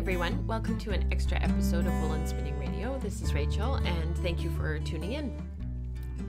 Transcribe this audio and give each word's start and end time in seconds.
everyone. 0.00 0.46
Welcome 0.46 0.78
to 0.78 0.92
an 0.92 1.06
extra 1.12 1.38
episode 1.42 1.86
of 1.86 1.92
Wool 2.00 2.14
n' 2.14 2.26
Spinning 2.26 2.58
Radio. 2.58 2.98
This 3.00 3.20
is 3.20 3.34
Rachel, 3.34 3.74
and 3.74 4.16
thank 4.20 4.42
you 4.42 4.48
for 4.52 4.78
tuning 4.78 5.12
in. 5.12 5.36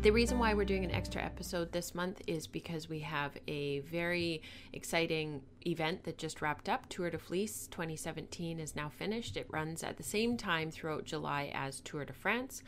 The 0.02 0.12
reason 0.12 0.38
why 0.38 0.54
we're 0.54 0.66
doing 0.66 0.84
an 0.84 0.92
extra 0.92 1.24
episode 1.24 1.72
this 1.72 1.96
month 1.96 2.22
is 2.28 2.48
because 2.48 2.90
we 2.90 3.00
have 3.00 3.32
a 3.48 3.80
very 3.80 4.42
exciting 4.74 5.42
event 5.66 6.04
that 6.04 6.18
just 6.18 6.42
wrapped 6.42 6.68
up. 6.68 6.90
Tour 6.90 7.12
de 7.12 7.18
Fleece 7.18 7.68
2017 7.68 8.60
is 8.60 8.76
now 8.76 8.90
finished. 8.90 9.38
It 9.38 9.48
runs 9.50 9.84
at 9.84 9.96
the 9.96 10.04
same 10.04 10.36
time 10.36 10.70
throughout 10.70 11.06
July 11.06 11.50
as 11.54 11.80
Tour 11.80 12.04
de 12.04 12.12
France. 12.12 12.64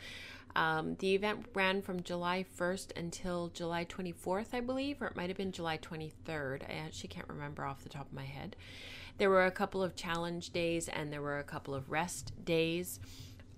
Um, 0.56 0.96
the 1.00 1.14
event 1.14 1.44
ran 1.52 1.82
from 1.82 2.02
July 2.02 2.46
1st 2.58 2.96
until 2.96 3.48
July 3.48 3.84
24th, 3.84 4.54
I 4.54 4.60
believe, 4.60 5.02
or 5.02 5.08
it 5.08 5.16
might 5.16 5.28
have 5.28 5.36
been 5.36 5.52
July 5.52 5.76
23rd. 5.76 6.62
I 6.66 6.74
actually 6.86 7.08
can't 7.08 7.28
remember 7.28 7.66
off 7.66 7.82
the 7.82 7.90
top 7.90 8.06
of 8.06 8.12
my 8.14 8.24
head. 8.24 8.56
There 9.18 9.30
were 9.30 9.46
a 9.46 9.50
couple 9.50 9.82
of 9.82 9.94
challenge 9.94 10.50
days 10.50 10.88
and 10.88 11.12
there 11.12 11.22
were 11.22 11.38
a 11.38 11.44
couple 11.44 11.74
of 11.74 11.90
rest 11.90 12.32
days. 12.44 12.98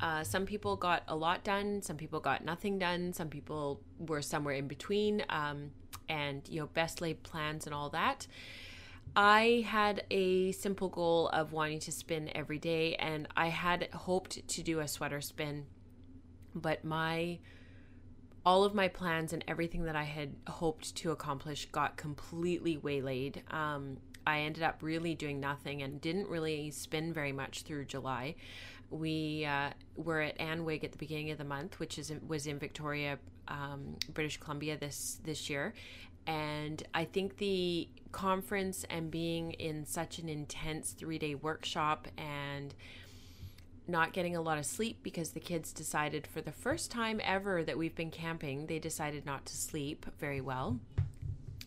Uh, 0.00 0.22
some 0.22 0.44
people 0.44 0.76
got 0.76 1.02
a 1.08 1.16
lot 1.16 1.42
done, 1.42 1.80
some 1.80 1.96
people 1.96 2.20
got 2.20 2.44
nothing 2.44 2.78
done, 2.78 3.12
some 3.14 3.28
people 3.28 3.80
were 3.98 4.20
somewhere 4.20 4.54
in 4.54 4.68
between, 4.68 5.24
um, 5.30 5.70
and 6.08 6.46
you 6.50 6.60
know, 6.60 6.66
best 6.66 7.00
laid 7.00 7.22
plans 7.22 7.64
and 7.64 7.74
all 7.74 7.88
that. 7.90 8.26
I 9.14 9.64
had 9.66 10.04
a 10.10 10.52
simple 10.52 10.90
goal 10.90 11.28
of 11.28 11.52
wanting 11.52 11.80
to 11.80 11.92
spin 11.92 12.30
every 12.34 12.58
day, 12.58 12.96
and 12.96 13.26
I 13.34 13.46
had 13.48 13.88
hoped 13.94 14.46
to 14.46 14.62
do 14.62 14.80
a 14.80 14.88
sweater 14.88 15.22
spin, 15.22 15.64
but 16.54 16.84
my 16.84 17.38
all 18.44 18.62
of 18.62 18.74
my 18.74 18.86
plans 18.86 19.32
and 19.32 19.42
everything 19.48 19.84
that 19.86 19.96
I 19.96 20.04
had 20.04 20.36
hoped 20.46 20.94
to 20.96 21.10
accomplish 21.10 21.66
got 21.72 21.96
completely 21.96 22.76
waylaid. 22.76 23.42
Um, 23.50 23.96
I 24.26 24.40
ended 24.40 24.62
up 24.62 24.82
really 24.82 25.14
doing 25.14 25.38
nothing 25.38 25.82
and 25.82 26.00
didn't 26.00 26.28
really 26.28 26.70
spin 26.70 27.12
very 27.12 27.32
much 27.32 27.62
through 27.62 27.84
July. 27.84 28.34
We 28.90 29.44
uh, 29.44 29.70
were 29.96 30.20
at 30.20 30.38
ANWIG 30.38 30.84
at 30.84 30.92
the 30.92 30.98
beginning 30.98 31.30
of 31.30 31.38
the 31.38 31.44
month, 31.44 31.78
which 31.78 31.98
is 31.98 32.12
was 32.26 32.46
in 32.46 32.58
Victoria, 32.58 33.18
um, 33.48 33.96
British 34.12 34.38
Columbia 34.38 34.76
this 34.76 35.20
this 35.24 35.48
year, 35.50 35.74
and 36.26 36.82
I 36.94 37.04
think 37.04 37.38
the 37.38 37.88
conference 38.12 38.84
and 38.90 39.10
being 39.10 39.52
in 39.52 39.84
such 39.84 40.18
an 40.18 40.28
intense 40.28 40.92
three 40.92 41.18
day 41.18 41.34
workshop 41.34 42.08
and 42.16 42.74
not 43.88 44.12
getting 44.12 44.34
a 44.34 44.40
lot 44.40 44.58
of 44.58 44.66
sleep 44.66 44.98
because 45.02 45.30
the 45.30 45.40
kids 45.40 45.72
decided 45.72 46.26
for 46.26 46.40
the 46.40 46.50
first 46.50 46.90
time 46.90 47.20
ever 47.22 47.62
that 47.62 47.78
we've 47.78 47.94
been 47.94 48.10
camping, 48.10 48.66
they 48.66 48.80
decided 48.80 49.24
not 49.24 49.46
to 49.46 49.56
sleep 49.56 50.06
very 50.18 50.40
well 50.40 50.80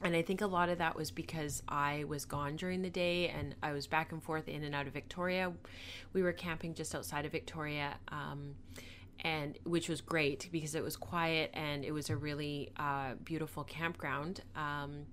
and 0.01 0.15
I 0.15 0.21
think 0.21 0.41
a 0.41 0.47
lot 0.47 0.69
of 0.69 0.77
that 0.77 0.95
was 0.95 1.11
because 1.11 1.61
I 1.67 2.05
was 2.07 2.25
gone 2.25 2.55
during 2.55 2.81
the 2.81 2.89
day 2.89 3.29
and 3.29 3.53
I 3.61 3.73
was 3.73 3.85
back 3.85 4.11
and 4.11 4.23
forth 4.23 4.47
in 4.47 4.63
and 4.63 4.73
out 4.73 4.87
of 4.87 4.93
Victoria. 4.93 5.51
We 6.13 6.23
were 6.23 6.31
camping 6.31 6.73
just 6.73 6.95
outside 6.95 7.25
of 7.25 7.31
Victoria, 7.31 7.97
um, 8.09 8.55
and 9.21 9.57
which 9.65 9.89
was 9.89 9.99
great 9.99 10.47
because 10.51 10.75
it 10.75 10.83
was 10.83 10.95
quiet 10.95 11.51
and 11.53 11.83
it 11.83 11.91
was 11.91 12.09
a 12.09 12.15
really 12.15 12.71
uh, 12.77 13.15
beautiful 13.23 13.65
campground. 13.65 14.41
Um, 14.55 15.05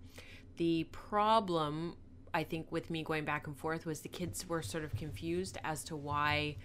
the 0.57 0.85
problem, 0.93 1.97
I 2.33 2.45
think, 2.45 2.71
with 2.71 2.89
me 2.89 3.03
going 3.03 3.25
back 3.25 3.49
and 3.49 3.57
forth 3.57 3.87
was 3.87 4.01
the 4.01 4.09
kids 4.09 4.49
were 4.49 4.63
sort 4.63 4.85
of 4.85 4.95
confused 4.95 5.59
as 5.65 5.83
to 5.85 5.97
why 5.97 6.57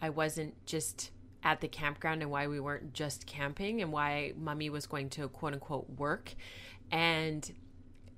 I 0.00 0.08
wasn't 0.08 0.54
just 0.64 1.10
at 1.44 1.60
the 1.60 1.68
campground 1.68 2.22
and 2.22 2.30
why 2.30 2.46
we 2.46 2.58
weren't 2.58 2.94
just 2.94 3.26
camping 3.26 3.82
and 3.82 3.92
why 3.92 4.32
mummy 4.36 4.70
was 4.70 4.86
going 4.86 5.10
to 5.10 5.28
quote 5.28 5.52
unquote 5.52 5.88
work 5.90 6.34
and 6.90 7.52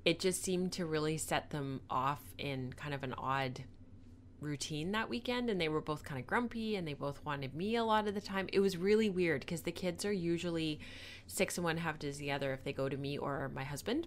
it 0.05 0.21
just 0.21 0.43
seemed 0.43 0.73
to 0.73 0.87
really 0.87 1.19
set 1.19 1.51
them 1.51 1.81
off 1.91 2.23
in 2.39 2.73
kind 2.75 2.95
of 2.95 3.03
an 3.03 3.13
odd 3.15 3.65
routine 4.41 4.93
that 4.93 5.09
weekend. 5.09 5.51
And 5.51 5.61
they 5.61 5.69
were 5.69 5.81
both 5.81 6.05
kind 6.05 6.21
of 6.21 6.27
grumpy 6.27 6.77
and 6.77 6.87
they 6.87 6.95
both 6.95 7.25
wanted 7.25 7.55
me 7.55 7.77
a 7.77 7.85
lot 7.85 8.07
of 8.07 8.15
the 8.15 8.21
time. 8.21 8.49
It 8.53 8.61
was 8.61 8.77
really 8.77 9.11
weird 9.11 9.41
because 9.41 9.63
the 9.63 9.73
kids 9.73 10.05
are 10.05 10.13
usually 10.13 10.81
six 11.27 11.59
and 11.59 11.65
one 11.65 11.77
half 11.77 11.99
does 11.99 12.19
the 12.19 12.31
other 12.31 12.53
if 12.53 12.63
they 12.63 12.73
go 12.73 12.89
to 12.89 12.97
me 12.97 13.19
or 13.19 13.51
my 13.55 13.65
husband. 13.65 14.07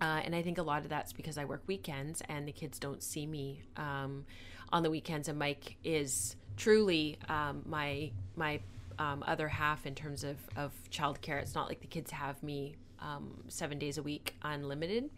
Uh, 0.00 0.20
and 0.24 0.34
i 0.34 0.40
think 0.40 0.58
a 0.58 0.62
lot 0.62 0.84
of 0.84 0.88
that's 0.88 1.12
because 1.12 1.36
i 1.36 1.44
work 1.44 1.60
weekends 1.66 2.22
and 2.28 2.46
the 2.46 2.52
kids 2.52 2.78
don't 2.78 3.02
see 3.02 3.26
me 3.26 3.62
um, 3.76 4.24
on 4.70 4.82
the 4.82 4.90
weekends. 4.90 5.28
And 5.28 5.38
mike 5.38 5.76
is 5.84 6.36
truly 6.56 7.18
um, 7.28 7.62
my 7.66 8.12
my 8.36 8.60
um, 8.98 9.22
other 9.26 9.48
half 9.48 9.86
in 9.86 9.94
terms 9.94 10.24
of 10.24 10.36
of 10.56 10.72
childcare. 10.90 11.42
It's 11.42 11.54
not 11.54 11.68
like 11.68 11.80
the 11.80 11.86
kids 11.88 12.10
have 12.10 12.42
me 12.42 12.76
um, 13.00 13.44
seven 13.48 13.78
days 13.78 13.98
a 13.98 14.02
week 14.02 14.34
unlimited. 14.42 15.10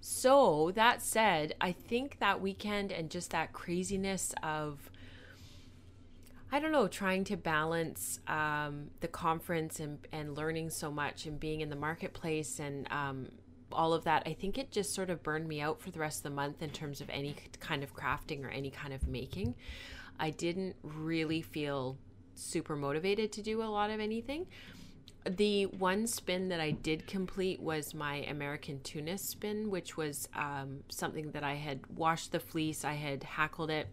So, 0.00 0.72
that 0.74 1.02
said, 1.02 1.54
I 1.60 1.72
think 1.72 2.18
that 2.20 2.40
weekend 2.40 2.92
and 2.92 3.10
just 3.10 3.30
that 3.30 3.52
craziness 3.52 4.34
of, 4.42 4.90
I 6.52 6.60
don't 6.60 6.72
know, 6.72 6.88
trying 6.88 7.24
to 7.24 7.36
balance 7.36 8.20
um, 8.28 8.90
the 9.00 9.08
conference 9.08 9.80
and, 9.80 9.98
and 10.12 10.36
learning 10.36 10.70
so 10.70 10.90
much 10.90 11.26
and 11.26 11.40
being 11.40 11.60
in 11.60 11.70
the 11.70 11.76
marketplace 11.76 12.60
and 12.60 12.90
um, 12.92 13.28
all 13.72 13.92
of 13.92 14.04
that, 14.04 14.22
I 14.26 14.32
think 14.32 14.58
it 14.58 14.70
just 14.70 14.94
sort 14.94 15.10
of 15.10 15.22
burned 15.22 15.48
me 15.48 15.60
out 15.60 15.80
for 15.80 15.90
the 15.90 15.98
rest 15.98 16.20
of 16.20 16.22
the 16.24 16.30
month 16.30 16.62
in 16.62 16.70
terms 16.70 17.00
of 17.00 17.10
any 17.10 17.34
kind 17.60 17.82
of 17.82 17.94
crafting 17.94 18.44
or 18.44 18.48
any 18.48 18.70
kind 18.70 18.92
of 18.92 19.06
making. 19.08 19.54
I 20.18 20.30
didn't 20.30 20.76
really 20.82 21.42
feel 21.42 21.98
super 22.34 22.76
motivated 22.76 23.32
to 23.32 23.42
do 23.42 23.62
a 23.62 23.64
lot 23.64 23.90
of 23.90 23.98
anything 24.00 24.46
the 25.28 25.66
one 25.66 26.06
spin 26.06 26.48
that 26.48 26.60
I 26.60 26.70
did 26.70 27.06
complete 27.06 27.60
was 27.60 27.94
my 27.94 28.16
American 28.16 28.80
Tunis 28.80 29.22
spin, 29.22 29.70
which 29.70 29.96
was 29.96 30.28
um, 30.34 30.80
something 30.88 31.30
that 31.32 31.42
I 31.42 31.54
had 31.54 31.80
washed 31.88 32.32
the 32.32 32.40
fleece, 32.40 32.84
I 32.84 32.94
had 32.94 33.22
hackled 33.22 33.70
it. 33.70 33.88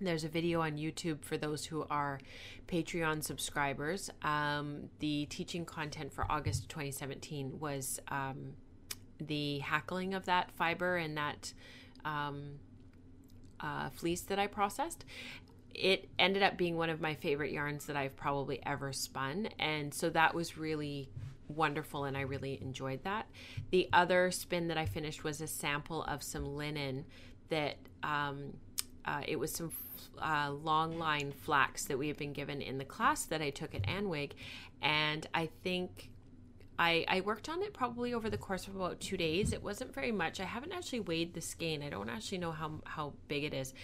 There's 0.00 0.24
a 0.24 0.28
video 0.28 0.60
on 0.60 0.72
YouTube 0.72 1.24
for 1.24 1.36
those 1.38 1.64
who 1.64 1.86
are 1.90 2.20
Patreon 2.68 3.24
subscribers. 3.24 4.10
Um, 4.22 4.90
the 4.98 5.26
teaching 5.26 5.64
content 5.64 6.12
for 6.12 6.30
August 6.30 6.68
2017 6.68 7.58
was 7.58 7.98
um, 8.08 8.54
the 9.18 9.60
hackling 9.60 10.12
of 10.12 10.26
that 10.26 10.50
fiber 10.52 10.96
and 10.96 11.16
that 11.16 11.54
um, 12.04 12.58
uh, 13.60 13.88
fleece 13.90 14.20
that 14.22 14.38
I 14.38 14.46
processed 14.46 15.04
it 15.76 16.08
ended 16.18 16.42
up 16.42 16.56
being 16.56 16.76
one 16.76 16.90
of 16.90 17.00
my 17.00 17.14
favorite 17.14 17.52
yarns 17.52 17.86
that 17.86 17.96
I've 17.96 18.16
probably 18.16 18.60
ever 18.64 18.92
spun. 18.92 19.48
And 19.58 19.92
so 19.92 20.08
that 20.10 20.34
was 20.34 20.56
really 20.56 21.10
wonderful 21.48 22.04
and 22.04 22.16
I 22.16 22.22
really 22.22 22.58
enjoyed 22.60 23.04
that. 23.04 23.26
The 23.70 23.88
other 23.92 24.30
spin 24.30 24.68
that 24.68 24.78
I 24.78 24.86
finished 24.86 25.22
was 25.22 25.40
a 25.40 25.46
sample 25.46 26.02
of 26.04 26.22
some 26.22 26.56
linen 26.56 27.04
that 27.50 27.76
um, 28.02 28.54
uh, 29.04 29.22
it 29.28 29.38
was 29.38 29.52
some 29.52 29.70
uh, 30.20 30.50
long 30.50 30.98
line 30.98 31.32
flax 31.32 31.84
that 31.84 31.98
we 31.98 32.08
had 32.08 32.16
been 32.16 32.32
given 32.32 32.62
in 32.62 32.78
the 32.78 32.84
class 32.84 33.26
that 33.26 33.42
I 33.42 33.50
took 33.50 33.74
at 33.74 33.82
ANWIG. 33.86 34.32
And 34.80 35.26
I 35.34 35.50
think 35.62 36.10
I, 36.78 37.04
I 37.06 37.20
worked 37.20 37.48
on 37.48 37.62
it 37.62 37.74
probably 37.74 38.14
over 38.14 38.30
the 38.30 38.38
course 38.38 38.66
of 38.66 38.76
about 38.76 39.00
two 39.00 39.16
days. 39.16 39.52
It 39.52 39.62
wasn't 39.62 39.94
very 39.94 40.12
much. 40.12 40.40
I 40.40 40.44
haven't 40.44 40.72
actually 40.72 41.00
weighed 41.00 41.34
the 41.34 41.40
skein. 41.40 41.82
I 41.82 41.90
don't 41.90 42.08
actually 42.08 42.38
know 42.38 42.52
how, 42.52 42.80
how 42.84 43.12
big 43.28 43.44
it 43.44 43.54
is 43.54 43.74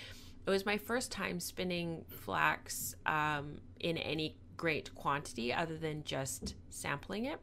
it 0.47 0.51
was 0.51 0.67
my 0.67 0.77
first 0.77 1.13
time 1.13 1.41
spinning 1.41 2.05
flax 2.09 2.95
um, 3.07 3.59
in 3.81 3.97
any 3.97 4.37
great 4.57 4.95
quantity 4.95 5.53
other 5.53 5.77
than 5.77 6.05
just 6.05 6.55
sampling 6.71 7.27
it. 7.27 7.41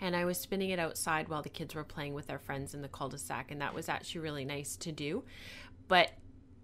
And 0.00 0.14
I 0.14 0.24
was 0.24 0.38
spinning 0.38 0.70
it 0.70 0.78
outside 0.78 1.28
while 1.28 1.42
the 1.42 1.48
kids 1.48 1.74
were 1.74 1.84
playing 1.84 2.14
with 2.14 2.26
their 2.26 2.38
friends 2.38 2.72
in 2.72 2.82
the 2.82 2.88
cul 2.88 3.08
de 3.08 3.18
sac, 3.18 3.50
and 3.50 3.60
that 3.60 3.74
was 3.74 3.88
actually 3.88 4.20
really 4.20 4.44
nice 4.44 4.76
to 4.76 4.92
do. 4.92 5.24
But 5.88 6.12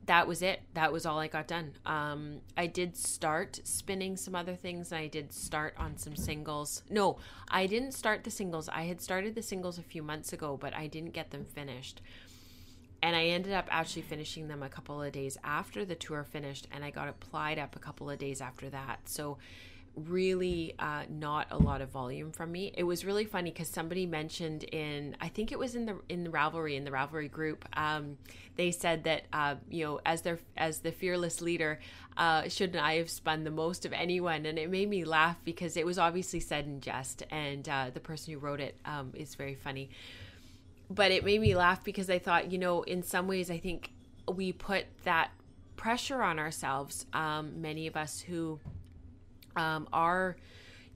that 0.07 0.27
was 0.29 0.43
it. 0.43 0.61
That 0.75 0.93
was 0.93 1.07
all 1.07 1.19
I 1.19 1.29
got 1.29 1.49
done. 1.49 1.73
Um, 1.87 2.41
I 2.57 2.67
did 2.67 2.97
start 2.97 3.61
spinning 3.65 4.17
some 4.17 4.35
other 4.35 4.55
things, 4.55 4.93
and 4.93 5.01
I 5.01 5.07
did 5.07 5.33
start 5.33 5.75
on 5.79 5.97
some 5.97 6.17
singles. 6.17 6.83
No, 6.91 7.19
I 7.49 7.67
didn't 7.67 7.93
start 7.93 8.25
the 8.25 8.31
singles. 8.31 8.69
I 8.69 8.83
had 8.83 9.01
started 9.01 9.35
the 9.35 9.43
singles 9.43 9.79
a 9.79 9.83
few 9.83 10.03
months 10.03 10.33
ago, 10.33 10.57
but 10.57 10.75
I 10.75 10.87
didn't 10.87 11.13
get 11.13 11.31
them 11.31 11.45
finished 11.45 12.03
and 13.05 13.15
I 13.15 13.27
ended 13.27 13.53
up 13.53 13.69
actually 13.71 14.01
finishing 14.01 14.49
them 14.49 14.63
a 14.63 14.69
couple 14.71 15.03
of 15.03 15.13
days 15.13 15.37
after 15.45 15.85
the 15.85 15.95
tour 15.95 16.25
finished, 16.25 16.67
and 16.73 16.83
I 16.83 16.89
got 16.89 17.07
applied 17.07 17.59
up 17.59 17.77
a 17.77 17.79
couple 17.79 18.09
of 18.09 18.19
days 18.19 18.41
after 18.41 18.71
that. 18.71 19.01
So, 19.05 19.37
really, 19.95 20.75
uh, 20.79 21.03
not 21.11 21.49
a 21.51 21.59
lot 21.59 21.83
of 21.83 21.91
volume 21.91 22.33
from 22.33 22.51
me. 22.51 22.73
It 22.75 22.85
was 22.85 23.05
really 23.05 23.27
funny 23.27 23.51
because 23.51 23.69
somebody 23.69 24.07
mentioned 24.07 24.65
in, 24.65 25.19
I 25.21 25.29
think 25.29 25.53
it 25.53 25.59
was 25.59 25.75
in 25.75 25.85
the 25.85 26.01
in 26.09 26.25
the 26.25 26.31
Ravelry 26.31 26.77
in 26.77 26.85
the 26.85 26.91
Ravelry 26.91 27.31
group, 27.31 27.67
um, 27.77 28.17
they 28.57 28.71
said 28.71 29.05
that 29.05 29.25
uh, 29.35 29.57
you 29.69 29.85
know, 29.85 30.01
as 30.07 30.23
their 30.23 30.39
as 30.57 30.79
the 30.79 30.91
fearless 30.91 31.43
leader, 31.43 31.81
uh, 32.17 32.49
shouldn't 32.49 32.83
I 32.83 32.95
have 32.95 33.11
spun 33.11 33.45
the 33.45 33.51
most 33.51 33.85
of 33.85 33.93
anyone? 33.93 34.47
And 34.47 34.59
it 34.59 34.71
made 34.71 34.89
me 34.89 35.05
laugh 35.05 35.37
because 35.45 35.77
it 35.77 35.85
was 35.85 35.99
obviously 35.99 36.41
said 36.41 36.65
in 36.65 36.81
jest, 36.81 37.23
and 37.31 37.69
uh, 37.69 37.91
the 37.93 38.01
person 38.01 38.33
who 38.33 38.41
wrote 38.41 38.61
it 38.61 38.77
um, 38.87 39.13
is 39.15 39.35
very 39.35 39.57
funny 39.57 39.91
but 40.91 41.11
it 41.11 41.25
made 41.25 41.41
me 41.41 41.55
laugh 41.55 41.83
because 41.83 42.11
I 42.11 42.19
thought, 42.19 42.51
you 42.51 42.59
know, 42.59 42.83
in 42.83 43.03
some 43.03 43.27
ways, 43.27 43.51
I 43.51 43.59
think 43.59 43.93
we 44.33 44.53
put 44.53 44.87
that 45.05 45.31
pressure 45.77 46.23
on 46.23 46.39
ourselves. 46.39 47.07
Um, 47.13 47.61
many 47.61 47.87
of 47.87 47.97
us 47.97 48.21
who 48.21 48.61
um, 49.57 49.89
are, 49.93 50.37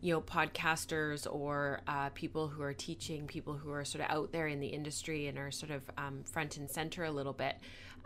you 0.01 0.13
know, 0.13 0.21
podcasters 0.21 1.27
or 1.31 1.81
uh, 1.87 2.11
people 2.11 2.49
who 2.49 2.63
are 2.63 2.75
teaching, 2.75 3.27
people 3.27 3.55
who 3.55 3.71
are 3.71 3.85
sort 3.85 4.05
of 4.05 4.11
out 4.11 4.33
there 4.33 4.47
in 4.47 4.61
the 4.61 4.69
industry 4.69 5.27
and 5.27 5.39
are 5.39 5.51
sort 5.51 5.73
of 5.73 5.83
um, 5.97 6.23
front 6.25 6.57
and 6.57 6.71
center 6.71 7.05
a 7.05 7.11
little 7.11 7.33
bit, 7.33 7.57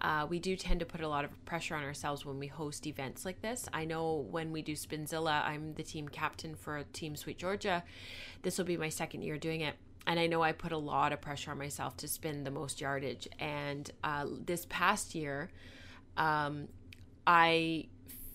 uh, 0.00 0.26
we 0.28 0.38
do 0.38 0.56
tend 0.56 0.80
to 0.80 0.86
put 0.86 1.00
a 1.00 1.08
lot 1.08 1.24
of 1.24 1.44
pressure 1.44 1.74
on 1.76 1.84
ourselves 1.84 2.24
when 2.24 2.38
we 2.38 2.46
host 2.46 2.86
events 2.86 3.24
like 3.24 3.40
this. 3.42 3.68
I 3.72 3.84
know 3.84 4.26
when 4.30 4.50
we 4.50 4.62
do 4.62 4.72
Spinzilla, 4.72 5.44
I'm 5.44 5.74
the 5.74 5.82
team 5.82 6.08
captain 6.08 6.54
for 6.54 6.82
Team 6.92 7.14
Sweet 7.14 7.38
Georgia. 7.38 7.84
This 8.42 8.58
will 8.58 8.64
be 8.64 8.76
my 8.76 8.88
second 8.88 9.22
year 9.22 9.38
doing 9.38 9.60
it. 9.60 9.76
And 10.06 10.18
I 10.18 10.26
know 10.26 10.42
I 10.42 10.52
put 10.52 10.72
a 10.72 10.78
lot 10.78 11.12
of 11.12 11.20
pressure 11.20 11.50
on 11.50 11.58
myself 11.58 11.96
to 11.98 12.08
spin 12.08 12.44
the 12.44 12.50
most 12.50 12.80
yardage. 12.80 13.28
And 13.38 13.90
uh, 14.02 14.26
this 14.44 14.66
past 14.68 15.14
year, 15.14 15.50
um, 16.16 16.68
I 17.26 17.86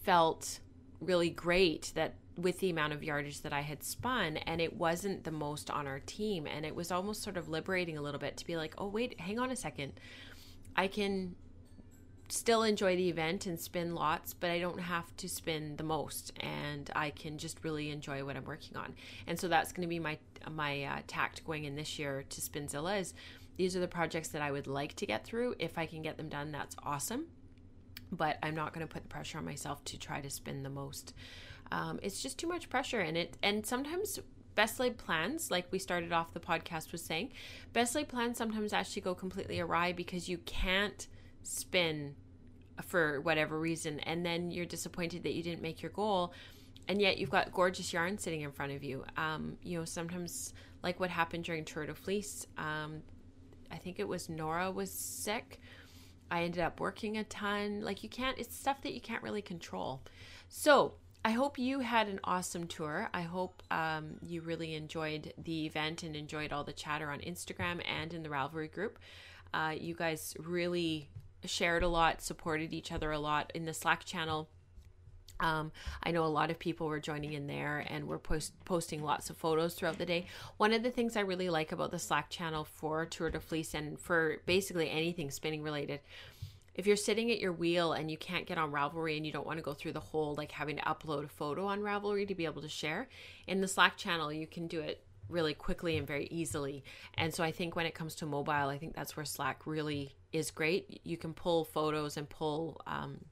felt 0.03 0.59
really 1.01 1.29
great 1.29 1.91
that 1.95 2.15
with 2.37 2.59
the 2.59 2.69
amount 2.69 2.93
of 2.93 3.03
yardage 3.03 3.41
that 3.41 3.51
I 3.51 3.61
had 3.61 3.83
spun, 3.83 4.37
and 4.37 4.61
it 4.61 4.77
wasn't 4.77 5.23
the 5.23 5.31
most 5.31 5.69
on 5.69 5.87
our 5.87 5.99
team. 5.99 6.47
And 6.47 6.65
it 6.65 6.75
was 6.75 6.91
almost 6.91 7.23
sort 7.23 7.35
of 7.35 7.49
liberating 7.49 7.97
a 7.97 8.01
little 8.01 8.19
bit 8.19 8.37
to 8.37 8.45
be 8.45 8.55
like, 8.55 8.75
oh, 8.77 8.87
wait, 8.87 9.19
hang 9.19 9.39
on 9.39 9.51
a 9.51 9.55
second. 9.55 9.93
I 10.75 10.87
can 10.87 11.35
still 12.29 12.63
enjoy 12.63 12.95
the 12.95 13.09
event 13.09 13.45
and 13.45 13.59
spin 13.59 13.95
lots, 13.95 14.33
but 14.33 14.49
I 14.49 14.59
don't 14.59 14.79
have 14.79 15.15
to 15.17 15.29
spin 15.29 15.75
the 15.77 15.83
most, 15.83 16.33
and 16.39 16.89
I 16.95 17.09
can 17.11 17.37
just 17.37 17.63
really 17.63 17.89
enjoy 17.91 18.23
what 18.23 18.35
I'm 18.35 18.45
working 18.45 18.77
on. 18.77 18.95
And 19.27 19.39
so 19.39 19.47
that's 19.47 19.71
going 19.71 19.83
to 19.83 19.87
be 19.87 19.99
my 19.99 20.17
my 20.51 20.83
uh, 20.83 20.99
tact 21.07 21.45
going 21.45 21.65
in 21.65 21.75
this 21.75 21.97
year 21.99 22.23
to 22.29 22.41
Spinzilla. 22.41 22.99
Is 22.99 23.13
these 23.57 23.75
are 23.75 23.79
the 23.79 23.87
projects 23.87 24.29
that 24.29 24.41
I 24.41 24.51
would 24.51 24.67
like 24.67 24.95
to 24.95 25.05
get 25.05 25.25
through. 25.25 25.55
If 25.59 25.77
I 25.77 25.85
can 25.85 26.01
get 26.01 26.17
them 26.17 26.29
done, 26.29 26.51
that's 26.51 26.75
awesome. 26.83 27.27
But 28.11 28.37
I'm 28.41 28.55
not 28.55 28.73
going 28.73 28.87
to 28.87 28.91
put 28.91 29.03
the 29.03 29.09
pressure 29.09 29.37
on 29.37 29.45
myself 29.45 29.83
to 29.85 29.99
try 29.99 30.21
to 30.21 30.29
spin 30.29 30.63
the 30.63 30.69
most. 30.69 31.13
Um, 31.71 31.99
it's 32.01 32.21
just 32.21 32.37
too 32.37 32.47
much 32.47 32.69
pressure, 32.69 32.99
and 32.99 33.17
it 33.17 33.37
and 33.43 33.65
sometimes 33.65 34.19
best 34.55 34.79
laid 34.79 34.97
plans, 34.97 35.51
like 35.51 35.67
we 35.71 35.79
started 35.79 36.11
off 36.11 36.33
the 36.33 36.39
podcast 36.39 36.91
was 36.91 37.03
saying, 37.03 37.31
best 37.73 37.93
laid 37.93 38.07
plans 38.07 38.37
sometimes 38.37 38.73
actually 38.73 39.03
go 39.03 39.13
completely 39.13 39.59
awry 39.59 39.91
because 39.91 40.27
you 40.27 40.39
can't 40.39 41.07
spin 41.47 42.15
for 42.85 43.21
whatever 43.21 43.59
reason 43.59 43.99
and 44.01 44.25
then 44.25 44.51
you're 44.51 44.65
disappointed 44.65 45.23
that 45.23 45.33
you 45.33 45.41
didn't 45.41 45.61
make 45.61 45.81
your 45.81 45.91
goal 45.91 46.33
and 46.87 47.01
yet 47.01 47.17
you've 47.17 47.29
got 47.29 47.51
gorgeous 47.51 47.91
yarn 47.91 48.17
sitting 48.17 48.41
in 48.41 48.51
front 48.51 48.71
of 48.71 48.83
you 48.83 49.03
um, 49.17 49.57
you 49.63 49.77
know 49.77 49.85
sometimes 49.85 50.53
like 50.83 50.99
what 50.99 51.09
happened 51.09 51.43
during 51.43 51.65
tour 51.65 51.85
de 51.85 51.95
fleece 51.95 52.45
um, 52.57 53.01
i 53.71 53.77
think 53.77 53.99
it 53.99 54.07
was 54.07 54.29
nora 54.29 54.69
was 54.69 54.91
sick 54.91 55.59
i 56.29 56.43
ended 56.43 56.61
up 56.61 56.79
working 56.79 57.17
a 57.17 57.23
ton 57.23 57.81
like 57.81 58.03
you 58.03 58.09
can't 58.09 58.37
it's 58.37 58.55
stuff 58.55 58.81
that 58.81 58.93
you 58.93 59.01
can't 59.01 59.23
really 59.23 59.41
control 59.41 60.01
so 60.49 60.93
I 61.25 61.31
hope 61.31 61.59
you 61.59 61.81
had 61.81 62.07
an 62.07 62.21
awesome 62.23 62.67
tour. 62.67 63.09
I 63.13 63.23
hope 63.23 63.61
um, 63.69 64.15
you 64.21 64.39
really 64.39 64.75
enjoyed 64.75 65.33
the 65.37 65.65
event 65.65 66.03
and 66.03 66.15
enjoyed 66.15 66.53
all 66.53 66.63
the 66.63 66.71
chatter 66.71 67.09
on 67.09 67.19
Instagram 67.19 67.81
and 67.85 68.13
in 68.13 68.23
the 68.23 68.29
Ravelry 68.29 68.71
group. 68.71 68.97
Uh, 69.53 69.73
you 69.77 69.93
guys 69.93 70.37
really 70.39 71.09
shared 71.47 71.83
a 71.83 71.87
lot, 71.87 72.21
supported 72.21 72.73
each 72.73 72.91
other 72.91 73.11
a 73.11 73.19
lot 73.19 73.51
in 73.55 73.65
the 73.65 73.73
Slack 73.73 74.05
channel. 74.05 74.49
Um, 75.39 75.71
I 76.01 76.11
know 76.11 76.25
a 76.25 76.27
lot 76.27 76.49
of 76.49 76.57
people 76.57 76.87
were 76.87 76.99
joining 76.99 77.33
in 77.33 77.47
there 77.47 77.85
and 77.87 78.07
were 78.07 78.17
post- 78.17 78.53
posting 78.65 79.03
lots 79.03 79.29
of 79.29 79.37
photos 79.37 79.75
throughout 79.75 79.99
the 79.99 80.05
day. 80.05 80.25
One 80.57 80.73
of 80.73 80.81
the 80.81 80.89
things 80.89 81.15
I 81.15 81.21
really 81.21 81.49
like 81.49 81.71
about 81.71 81.91
the 81.91 81.99
Slack 81.99 82.29
channel 82.29 82.63
for 82.63 83.05
Tour 83.05 83.29
de 83.29 83.39
Fleece 83.39 83.75
and 83.75 83.99
for 83.99 84.37
basically 84.45 84.89
anything 84.89 85.29
spinning 85.29 85.61
related, 85.61 85.99
if 86.73 86.87
you're 86.87 86.95
sitting 86.95 87.31
at 87.31 87.39
your 87.39 87.53
wheel 87.53 87.93
and 87.93 88.09
you 88.09 88.17
can't 88.17 88.45
get 88.45 88.57
on 88.57 88.71
Ravelry 88.71 89.17
and 89.17 89.25
you 89.25 89.31
don't 89.31 89.45
want 89.45 89.57
to 89.57 89.63
go 89.63 89.73
through 89.73 89.93
the 89.93 89.99
whole 89.99 90.35
like 90.35 90.51
having 90.51 90.77
to 90.77 90.83
upload 90.83 91.25
a 91.25 91.29
photo 91.29 91.65
on 91.65 91.81
Ravelry 91.81 92.27
to 92.27 92.35
be 92.35 92.45
able 92.45 92.61
to 92.61 92.69
share, 92.69 93.07
in 93.47 93.61
the 93.61 93.67
Slack 93.67 93.97
channel 93.97 94.31
you 94.31 94.47
can 94.47 94.67
do 94.67 94.79
it 94.79 95.03
really 95.29 95.53
quickly 95.53 95.97
and 95.97 96.07
very 96.07 96.27
easily. 96.31 96.83
And 97.15 97.33
so 97.33 97.43
I 97.43 97.51
think 97.51 97.75
when 97.75 97.85
it 97.85 97.95
comes 97.95 98.15
to 98.15 98.25
mobile, 98.25 98.69
I 98.69 98.77
think 98.77 98.95
that's 98.95 99.17
where 99.17 99.25
Slack 99.25 99.65
really 99.65 100.15
is 100.31 100.51
great. 100.51 101.01
You 101.03 101.17
can 101.17 101.33
pull 101.33 101.63
photos 101.65 102.17
and 102.17 102.29
pull, 102.29 102.81
um, 102.85 103.25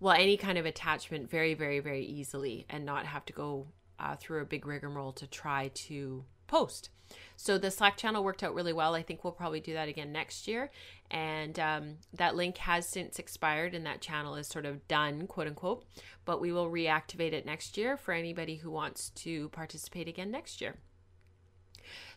well, 0.00 0.14
any 0.14 0.36
kind 0.36 0.58
of 0.58 0.66
attachment 0.66 1.30
very, 1.30 1.54
very, 1.54 1.80
very 1.80 2.04
easily 2.04 2.66
and 2.68 2.84
not 2.84 3.06
have 3.06 3.24
to 3.26 3.32
go 3.32 3.66
uh, 3.98 4.16
through 4.16 4.42
a 4.42 4.46
big 4.46 4.66
rigmarole 4.66 5.12
to 5.12 5.26
try 5.26 5.70
to 5.74 6.24
post. 6.46 6.90
So 7.36 7.58
the 7.58 7.70
Slack 7.70 7.96
channel 7.96 8.24
worked 8.24 8.42
out 8.42 8.54
really 8.54 8.72
well. 8.72 8.94
I 8.94 9.02
think 9.02 9.22
we'll 9.22 9.32
probably 9.32 9.60
do 9.60 9.74
that 9.74 9.88
again 9.88 10.12
next 10.12 10.48
year. 10.48 10.70
And 11.10 11.58
um, 11.58 11.96
that 12.14 12.36
link 12.36 12.56
has 12.58 12.88
since 12.88 13.18
expired 13.18 13.74
and 13.74 13.84
that 13.86 14.00
channel 14.00 14.34
is 14.34 14.46
sort 14.46 14.64
of 14.64 14.86
done, 14.88 15.26
quote 15.26 15.46
unquote. 15.46 15.84
But 16.24 16.40
we 16.40 16.52
will 16.52 16.70
reactivate 16.70 17.32
it 17.32 17.46
next 17.46 17.76
year 17.76 17.96
for 17.96 18.12
anybody 18.12 18.56
who 18.56 18.70
wants 18.70 19.10
to 19.10 19.48
participate 19.50 20.08
again 20.08 20.30
next 20.30 20.60
year. 20.60 20.76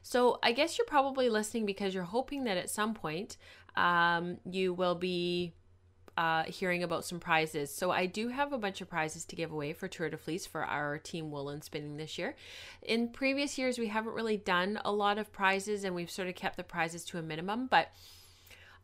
So 0.01 0.39
I 0.43 0.51
guess 0.51 0.77
you're 0.77 0.85
probably 0.85 1.29
listening 1.29 1.65
because 1.65 1.93
you're 1.93 2.03
hoping 2.03 2.43
that 2.43 2.57
at 2.57 2.69
some 2.69 2.93
point 2.93 3.37
um, 3.75 4.37
you 4.49 4.73
will 4.73 4.95
be 4.95 5.53
uh, 6.17 6.43
hearing 6.43 6.83
about 6.83 7.03
some 7.03 7.19
prizes. 7.19 7.73
So 7.73 7.91
I 7.91 8.05
do 8.05 8.29
have 8.29 8.53
a 8.53 8.57
bunch 8.57 8.81
of 8.81 8.89
prizes 8.89 9.25
to 9.25 9.35
give 9.35 9.51
away 9.51 9.73
for 9.73 9.87
Tour 9.87 10.09
de 10.09 10.17
Fleece 10.17 10.45
for 10.45 10.63
our 10.63 10.97
team 10.97 11.29
Wool 11.29 11.49
n' 11.49 11.61
Spinning 11.61 11.97
this 11.97 12.17
year. 12.17 12.35
In 12.81 13.09
previous 13.09 13.57
years, 13.57 13.77
we 13.77 13.87
haven't 13.87 14.13
really 14.13 14.37
done 14.37 14.79
a 14.85 14.91
lot 14.91 15.17
of 15.17 15.33
prizes 15.33 15.83
and 15.83 15.93
we've 15.93 16.11
sort 16.11 16.29
of 16.29 16.35
kept 16.35 16.57
the 16.57 16.63
prizes 16.63 17.03
to 17.05 17.17
a 17.17 17.21
minimum, 17.21 17.67
but 17.67 17.91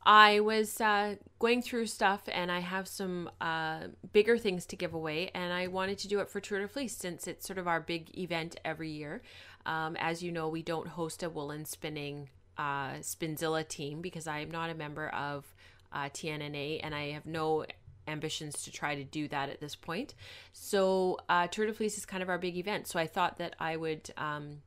I 0.03 0.39
was 0.39 0.81
uh, 0.81 1.15
going 1.39 1.61
through 1.61 1.85
stuff 1.85 2.23
and 2.27 2.51
I 2.51 2.59
have 2.59 2.87
some 2.87 3.29
uh, 3.39 3.87
bigger 4.11 4.37
things 4.37 4.65
to 4.67 4.75
give 4.75 4.93
away, 4.93 5.29
and 5.35 5.53
I 5.53 5.67
wanted 5.67 5.99
to 5.99 6.07
do 6.07 6.19
it 6.19 6.29
for 6.29 6.39
Tour 6.39 6.59
de 6.59 6.67
Fleece 6.67 6.97
since 6.97 7.27
it's 7.27 7.45
sort 7.45 7.59
of 7.59 7.67
our 7.67 7.79
big 7.79 8.17
event 8.17 8.59
every 8.65 8.89
year. 8.89 9.21
Um, 9.65 9.95
as 9.97 10.23
you 10.23 10.31
know, 10.31 10.49
we 10.49 10.63
don't 10.63 10.87
host 10.87 11.21
a 11.21 11.29
Wool 11.29 11.51
n' 11.51 11.65
Spinning 11.65 12.29
uh, 12.61 12.99
Spinzilla 13.01 13.67
team 13.67 14.01
because 14.01 14.27
I 14.27 14.39
am 14.39 14.51
not 14.51 14.69
a 14.69 14.75
member 14.75 15.09
of 15.09 15.45
uh, 15.91 16.09
TNNA 16.09 16.81
and 16.83 16.93
I 16.93 17.11
have 17.11 17.25
no 17.25 17.65
ambitions 18.07 18.63
to 18.63 18.71
try 18.71 18.95
to 18.95 19.03
do 19.03 19.27
that 19.29 19.49
at 19.49 19.59
this 19.59 19.75
point. 19.75 20.13
So, 20.53 21.17
uh, 21.29 21.47
Tour 21.47 21.65
de 21.65 21.73
Fleece 21.73 21.97
is 21.97 22.05
kind 22.05 22.21
of 22.21 22.29
our 22.29 22.37
big 22.37 22.57
event. 22.57 22.87
So, 22.87 22.99
I 22.99 23.07
thought 23.07 23.37
that 23.37 23.55
I 23.59 23.77
would 23.77 24.09
um, 24.17 24.61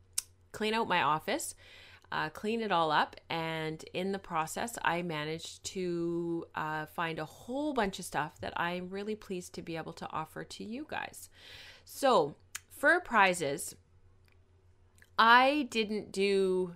clean 0.52 0.74
out 0.74 0.88
my 0.88 1.02
office 1.02 1.54
uh, 2.14 2.28
clean 2.28 2.60
it 2.60 2.70
all 2.70 2.92
up. 2.92 3.16
And 3.28 3.84
in 3.92 4.12
the 4.12 4.18
process, 4.18 4.78
I 4.82 5.02
managed 5.02 5.64
to 5.74 6.46
uh, 6.54 6.86
find 6.86 7.18
a 7.18 7.24
whole 7.24 7.74
bunch 7.74 7.98
of 7.98 8.04
stuff 8.04 8.40
that 8.40 8.52
I'm 8.56 8.88
really 8.88 9.16
pleased 9.16 9.54
to 9.54 9.62
be 9.62 9.76
able 9.76 9.92
to 9.94 10.08
offer 10.12 10.44
to 10.44 10.64
you 10.64 10.86
guys. 10.88 11.28
So, 11.84 12.36
for 12.70 13.00
prizes, 13.00 13.74
I 15.18 15.66
didn't 15.70 16.12
do 16.12 16.74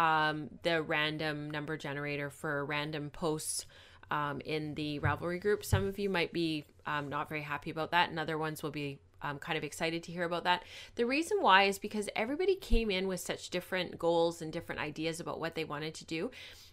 um, 0.00 0.48
the 0.62 0.82
random 0.82 1.50
number 1.50 1.76
generator 1.76 2.30
for 2.30 2.64
random 2.64 3.10
posts 3.10 3.66
um, 4.10 4.40
in 4.40 4.74
the 4.74 4.98
Ravelry 5.00 5.40
group. 5.40 5.62
Some 5.62 5.86
of 5.86 5.98
you 5.98 6.08
might 6.08 6.32
be 6.32 6.64
um, 6.86 7.08
not 7.08 7.28
very 7.28 7.42
happy 7.42 7.70
about 7.70 7.90
that, 7.90 8.08
and 8.08 8.18
other 8.18 8.38
ones 8.38 8.62
will 8.62 8.70
be 8.70 8.98
I'm 9.22 9.38
kind 9.38 9.58
of 9.58 9.64
excited 9.64 10.02
to 10.04 10.12
hear 10.12 10.24
about 10.24 10.44
that. 10.44 10.64
The 10.94 11.06
reason 11.06 11.38
why 11.40 11.64
is 11.64 11.78
because 11.78 12.08
everybody 12.16 12.54
came 12.54 12.90
in 12.90 13.08
with 13.08 13.20
such 13.20 13.50
different 13.50 13.98
goals 13.98 14.42
and 14.42 14.52
different 14.52 14.80
ideas 14.80 15.20
about 15.20 15.40
what 15.40 15.54
they 15.54 15.64
wanted 15.64 15.94
to 15.94 16.04
do. 16.04 16.30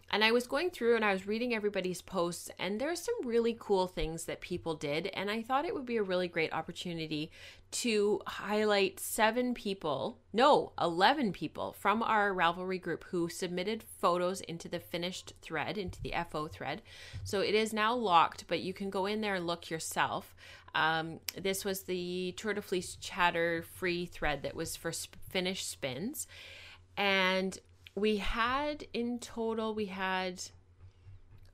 And 0.10 0.24
I 0.24 0.32
was 0.32 0.48
going 0.48 0.70
through 0.70 0.96
and 0.96 1.04
I 1.04 1.12
was 1.12 1.28
reading 1.28 1.54
everybody's 1.54 2.02
posts, 2.02 2.50
and 2.58 2.80
there's 2.80 3.02
some 3.02 3.16
really 3.26 3.56
cool 3.60 3.88
things 3.88 4.24
that 4.24 4.40
people 4.40 4.74
did. 4.74 5.08
And 5.08 5.30
I 5.30 5.42
thought 5.42 5.66
it 5.66 5.76
would 5.76 5.86
be 5.86 5.98
a 5.98 6.04
really 6.04 6.30
great 6.30 6.54
opportunity 6.54 7.30
to 7.70 8.22
highlight 8.26 9.02
seven 9.02 9.54
people, 9.54 10.20
no, 10.32 10.72
11 10.82 11.34
people 11.34 11.74
from 11.74 12.02
our 12.02 12.34
Ravelry 12.34 12.82
group 12.82 13.04
who 13.10 13.28
submitted 13.28 13.84
photos 13.84 14.40
into 14.40 14.70
the 14.70 14.80
finished 14.80 15.34
thread, 15.42 15.78
into 15.78 16.02
the 16.02 16.14
FO 16.30 16.48
thread. 16.48 16.82
So 17.26 17.42
it 17.42 17.54
is 17.54 17.74
now 17.74 17.94
locked, 17.94 18.46
but 18.48 18.62
you 18.62 18.74
can 18.74 18.90
go 18.90 19.06
in 19.06 19.20
there 19.20 19.36
and 19.36 19.46
look 19.46 19.70
yourself. 19.70 20.34
Um, 20.76 21.20
this 21.36 21.66
was 21.66 21.84
the 21.84 22.34
Tour 22.38 22.54
de 22.54 22.62
Fleece 22.62 22.96
chatter 22.96 23.64
free 23.76 24.06
thread 24.06 24.44
that 24.44 24.56
was 24.56 24.76
for 24.76 24.92
sp- 24.94 25.18
finished 25.30 25.70
spins. 25.70 26.28
And 26.96 27.58
we 27.96 28.18
had 28.18 28.86
in 28.94 29.20
total, 29.20 29.74
we 29.74 29.86
had, 29.86 30.42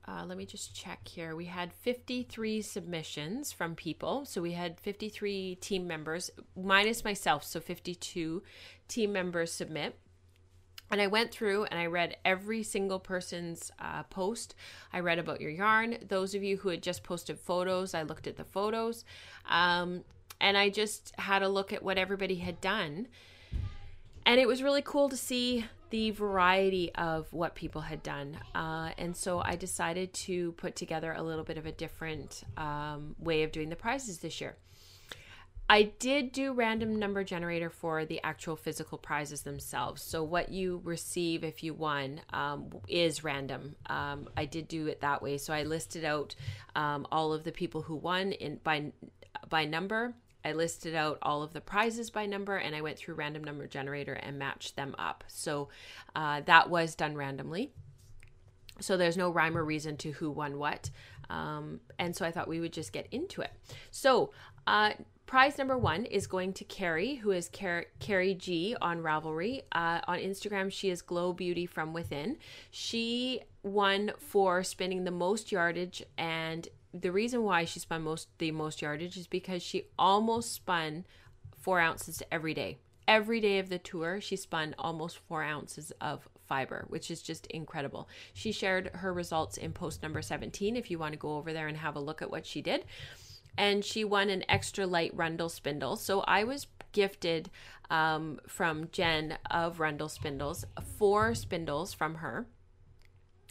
uh, 0.06 0.24
let 0.26 0.36
me 0.36 0.44
just 0.44 0.74
check 0.74 1.08
here. 1.08 1.34
We 1.34 1.46
had 1.46 1.72
53 1.72 2.60
submissions 2.62 3.50
from 3.50 3.74
people. 3.74 4.24
So 4.26 4.42
we 4.42 4.52
had 4.52 4.78
53 4.78 5.56
team 5.56 5.86
members, 5.86 6.30
minus 6.56 7.04
myself. 7.04 7.44
So 7.44 7.60
52 7.60 8.42
team 8.88 9.12
members 9.12 9.52
submit. 9.52 9.98
And 10.90 11.00
I 11.00 11.06
went 11.06 11.32
through 11.32 11.64
and 11.64 11.78
I 11.78 11.86
read 11.86 12.16
every 12.24 12.62
single 12.62 12.98
person's 12.98 13.70
uh, 13.78 14.04
post. 14.04 14.54
I 14.92 15.00
read 15.00 15.18
about 15.18 15.40
your 15.40 15.50
yarn. 15.50 15.98
Those 16.08 16.34
of 16.34 16.42
you 16.42 16.56
who 16.58 16.68
had 16.68 16.82
just 16.82 17.02
posted 17.02 17.38
photos, 17.38 17.94
I 17.94 18.02
looked 18.02 18.26
at 18.26 18.36
the 18.36 18.44
photos. 18.44 19.04
Um, 19.48 20.04
and 20.40 20.56
I 20.56 20.68
just 20.68 21.12
had 21.18 21.42
a 21.42 21.48
look 21.48 21.72
at 21.72 21.82
what 21.82 21.98
everybody 21.98 22.36
had 22.36 22.60
done. 22.60 23.08
And 24.26 24.40
it 24.40 24.46
was 24.46 24.62
really 24.62 24.82
cool 24.82 25.08
to 25.08 25.16
see 25.16 25.64
the 25.90 26.10
variety 26.10 26.92
of 26.94 27.32
what 27.32 27.54
people 27.54 27.82
had 27.82 28.02
done. 28.02 28.36
Uh, 28.54 28.90
and 28.98 29.16
so 29.16 29.40
I 29.44 29.56
decided 29.56 30.12
to 30.14 30.52
put 30.52 30.76
together 30.76 31.12
a 31.12 31.22
little 31.22 31.44
bit 31.44 31.56
of 31.56 31.66
a 31.66 31.72
different 31.72 32.42
um, 32.56 33.14
way 33.18 33.42
of 33.42 33.52
doing 33.52 33.68
the 33.68 33.76
prizes 33.76 34.18
this 34.18 34.40
year. 34.40 34.56
I 35.68 35.84
did 35.98 36.32
do 36.32 36.52
random 36.52 36.98
number 36.98 37.24
generator 37.24 37.70
for 37.70 38.04
the 38.04 38.20
actual 38.22 38.54
physical 38.54 38.98
prizes 38.98 39.42
themselves. 39.42 40.02
So 40.02 40.22
what 40.22 40.50
you 40.50 40.82
receive 40.84 41.42
if 41.42 41.62
you 41.62 41.72
won 41.72 42.20
um, 42.32 42.70
is 42.86 43.24
random. 43.24 43.74
Um, 43.86 44.28
I 44.36 44.44
did 44.44 44.68
do 44.68 44.86
it 44.88 45.00
that 45.00 45.22
way. 45.22 45.38
So 45.38 45.54
I 45.54 45.62
listed 45.62 46.04
out 46.04 46.34
um, 46.76 47.06
all 47.10 47.32
of 47.32 47.44
the 47.44 47.52
people 47.52 47.80
who 47.82 47.96
won 47.96 48.32
in 48.32 48.60
by 48.62 48.92
by 49.48 49.64
number. 49.64 50.14
I 50.44 50.52
listed 50.52 50.94
out 50.94 51.18
all 51.22 51.42
of 51.42 51.54
the 51.54 51.62
prizes 51.62 52.10
by 52.10 52.26
number, 52.26 52.56
and 52.56 52.76
I 52.76 52.82
went 52.82 52.98
through 52.98 53.14
random 53.14 53.42
number 53.42 53.66
generator 53.66 54.12
and 54.12 54.38
matched 54.38 54.76
them 54.76 54.94
up. 54.98 55.24
So 55.26 55.70
uh, 56.14 56.42
that 56.42 56.68
was 56.68 56.94
done 56.94 57.16
randomly. 57.16 57.72
So 58.80 58.98
there's 58.98 59.16
no 59.16 59.30
rhyme 59.30 59.56
or 59.56 59.64
reason 59.64 59.96
to 59.98 60.10
who 60.12 60.30
won 60.30 60.58
what. 60.58 60.90
Um, 61.30 61.80
and 61.98 62.14
so 62.14 62.26
I 62.26 62.30
thought 62.30 62.48
we 62.48 62.60
would 62.60 62.72
just 62.74 62.92
get 62.92 63.06
into 63.10 63.40
it. 63.40 63.52
So 63.90 64.32
uh, 64.66 64.92
prize 65.26 65.58
number 65.58 65.76
one 65.76 66.04
is 66.04 66.26
going 66.26 66.52
to 66.54 66.64
Carrie, 66.64 67.16
who 67.16 67.30
is 67.30 67.48
Car- 67.48 67.86
Carrie 67.98 68.34
G 68.34 68.76
on 68.80 69.02
Ravelry. 69.02 69.62
Uh, 69.72 70.00
on 70.06 70.18
Instagram, 70.18 70.70
she 70.70 70.90
is 70.90 71.02
Glow 71.02 71.32
Beauty 71.32 71.66
from 71.66 71.92
Within. 71.92 72.36
She 72.70 73.40
won 73.62 74.12
for 74.18 74.62
spinning 74.62 75.04
the 75.04 75.10
most 75.10 75.50
yardage, 75.50 76.02
and 76.18 76.68
the 76.92 77.10
reason 77.10 77.42
why 77.42 77.64
she 77.64 77.80
spun 77.80 78.02
most 78.02 78.28
the 78.38 78.50
most 78.50 78.82
yardage 78.82 79.16
is 79.16 79.26
because 79.26 79.62
she 79.62 79.84
almost 79.98 80.52
spun 80.52 81.04
four 81.58 81.80
ounces 81.80 82.22
every 82.30 82.54
day. 82.54 82.78
Every 83.08 83.40
day 83.40 83.58
of 83.58 83.68
the 83.68 83.78
tour, 83.78 84.20
she 84.20 84.36
spun 84.36 84.74
almost 84.78 85.18
four 85.18 85.42
ounces 85.42 85.92
of 86.00 86.28
fiber, 86.46 86.84
which 86.88 87.10
is 87.10 87.22
just 87.22 87.46
incredible. 87.46 88.08
She 88.32 88.52
shared 88.52 88.90
her 88.94 89.12
results 89.12 89.56
in 89.56 89.72
post 89.72 90.02
number 90.02 90.22
17 90.22 90.76
if 90.76 90.90
you 90.90 90.98
want 90.98 91.12
to 91.12 91.18
go 91.18 91.36
over 91.36 91.52
there 91.52 91.68
and 91.68 91.76
have 91.76 91.96
a 91.96 92.00
look 92.00 92.22
at 92.22 92.30
what 92.30 92.46
she 92.46 92.62
did 92.62 92.84
and 93.56 93.84
she 93.84 94.04
won 94.04 94.30
an 94.30 94.44
extra 94.48 94.86
light 94.86 95.12
Rundel 95.14 95.48
spindle. 95.48 95.96
So 95.96 96.20
I 96.20 96.44
was 96.44 96.66
gifted 96.92 97.50
um, 97.90 98.40
from 98.46 98.88
Jen 98.90 99.38
of 99.50 99.80
Rundel 99.80 100.08
Spindles 100.08 100.64
four 100.98 101.34
spindles 101.34 101.92
from 101.92 102.16
her. 102.16 102.46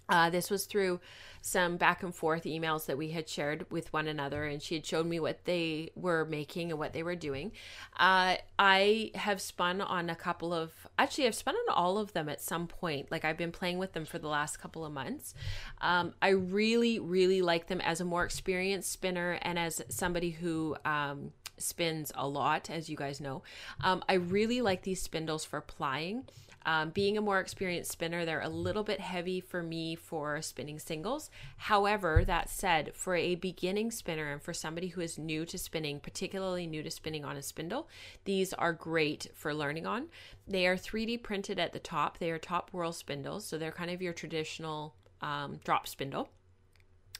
Uh, 0.09 0.29
this 0.29 0.49
was 0.49 0.65
through 0.65 0.99
some 1.41 1.75
back 1.75 2.03
and 2.03 2.15
forth 2.15 2.43
emails 2.43 2.85
that 2.85 2.97
we 2.97 3.09
had 3.09 3.27
shared 3.27 3.69
with 3.69 3.91
one 3.91 4.07
another, 4.07 4.45
and 4.45 4.61
she 4.61 4.75
had 4.75 4.85
shown 4.85 5.09
me 5.09 5.19
what 5.19 5.43
they 5.45 5.91
were 5.95 6.25
making 6.25 6.71
and 6.71 6.79
what 6.79 6.93
they 6.93 7.03
were 7.03 7.15
doing. 7.15 7.51
Uh, 7.97 8.35
I 8.57 9.11
have 9.15 9.41
spun 9.41 9.81
on 9.81 10.09
a 10.09 10.15
couple 10.15 10.53
of, 10.53 10.71
actually, 10.97 11.27
I've 11.27 11.35
spun 11.35 11.55
on 11.55 11.73
all 11.75 11.97
of 11.97 12.13
them 12.13 12.29
at 12.29 12.41
some 12.41 12.67
point. 12.67 13.11
Like 13.11 13.25
I've 13.25 13.37
been 13.37 13.51
playing 13.51 13.77
with 13.77 13.93
them 13.93 14.05
for 14.05 14.19
the 14.19 14.29
last 14.29 14.57
couple 14.57 14.85
of 14.85 14.93
months. 14.93 15.33
Um, 15.81 16.13
I 16.21 16.29
really, 16.29 16.99
really 16.99 17.41
like 17.41 17.67
them 17.67 17.81
as 17.81 17.99
a 17.99 18.05
more 18.05 18.23
experienced 18.23 18.91
spinner 18.91 19.39
and 19.41 19.59
as 19.59 19.81
somebody 19.89 20.31
who, 20.31 20.77
um, 20.85 21.31
spins 21.57 22.11
a 22.15 22.27
lot, 22.27 22.69
as 22.69 22.89
you 22.89 22.97
guys 22.97 23.21
know. 23.21 23.43
Um, 23.81 24.03
I 24.09 24.13
really 24.13 24.61
like 24.61 24.83
these 24.83 25.01
spindles 25.01 25.45
for 25.45 25.61
plying. 25.61 26.25
Um, 26.65 26.89
being 26.89 27.17
a 27.17 27.21
more 27.21 27.39
experienced 27.39 27.91
spinner, 27.91 28.25
they're 28.25 28.41
a 28.41 28.49
little 28.49 28.83
bit 28.83 28.99
heavy 28.99 29.39
for 29.39 29.61
me 29.61 29.95
for 29.95 30.41
spinning 30.41 30.79
singles. 30.79 31.29
However, 31.57 32.23
that 32.25 32.49
said, 32.49 32.91
for 32.93 33.15
a 33.15 33.35
beginning 33.35 33.91
spinner 33.91 34.31
and 34.31 34.41
for 34.41 34.53
somebody 34.53 34.87
who 34.87 35.01
is 35.01 35.17
new 35.17 35.45
to 35.45 35.57
spinning, 35.57 35.99
particularly 35.99 36.67
new 36.67 36.83
to 36.83 36.91
spinning 36.91 37.25
on 37.25 37.37
a 37.37 37.41
spindle, 37.41 37.87
these 38.25 38.53
are 38.53 38.73
great 38.73 39.27
for 39.33 39.53
learning 39.53 39.85
on. 39.85 40.07
They 40.47 40.67
are 40.67 40.75
3D 40.75 41.23
printed 41.23 41.59
at 41.59 41.73
the 41.73 41.79
top, 41.79 42.17
they 42.17 42.31
are 42.31 42.39
top 42.39 42.71
whirl 42.71 42.93
spindles, 42.93 43.45
so 43.45 43.57
they're 43.57 43.71
kind 43.71 43.91
of 43.91 44.01
your 44.01 44.13
traditional 44.13 44.95
um, 45.21 45.59
drop 45.63 45.87
spindle. 45.87 46.29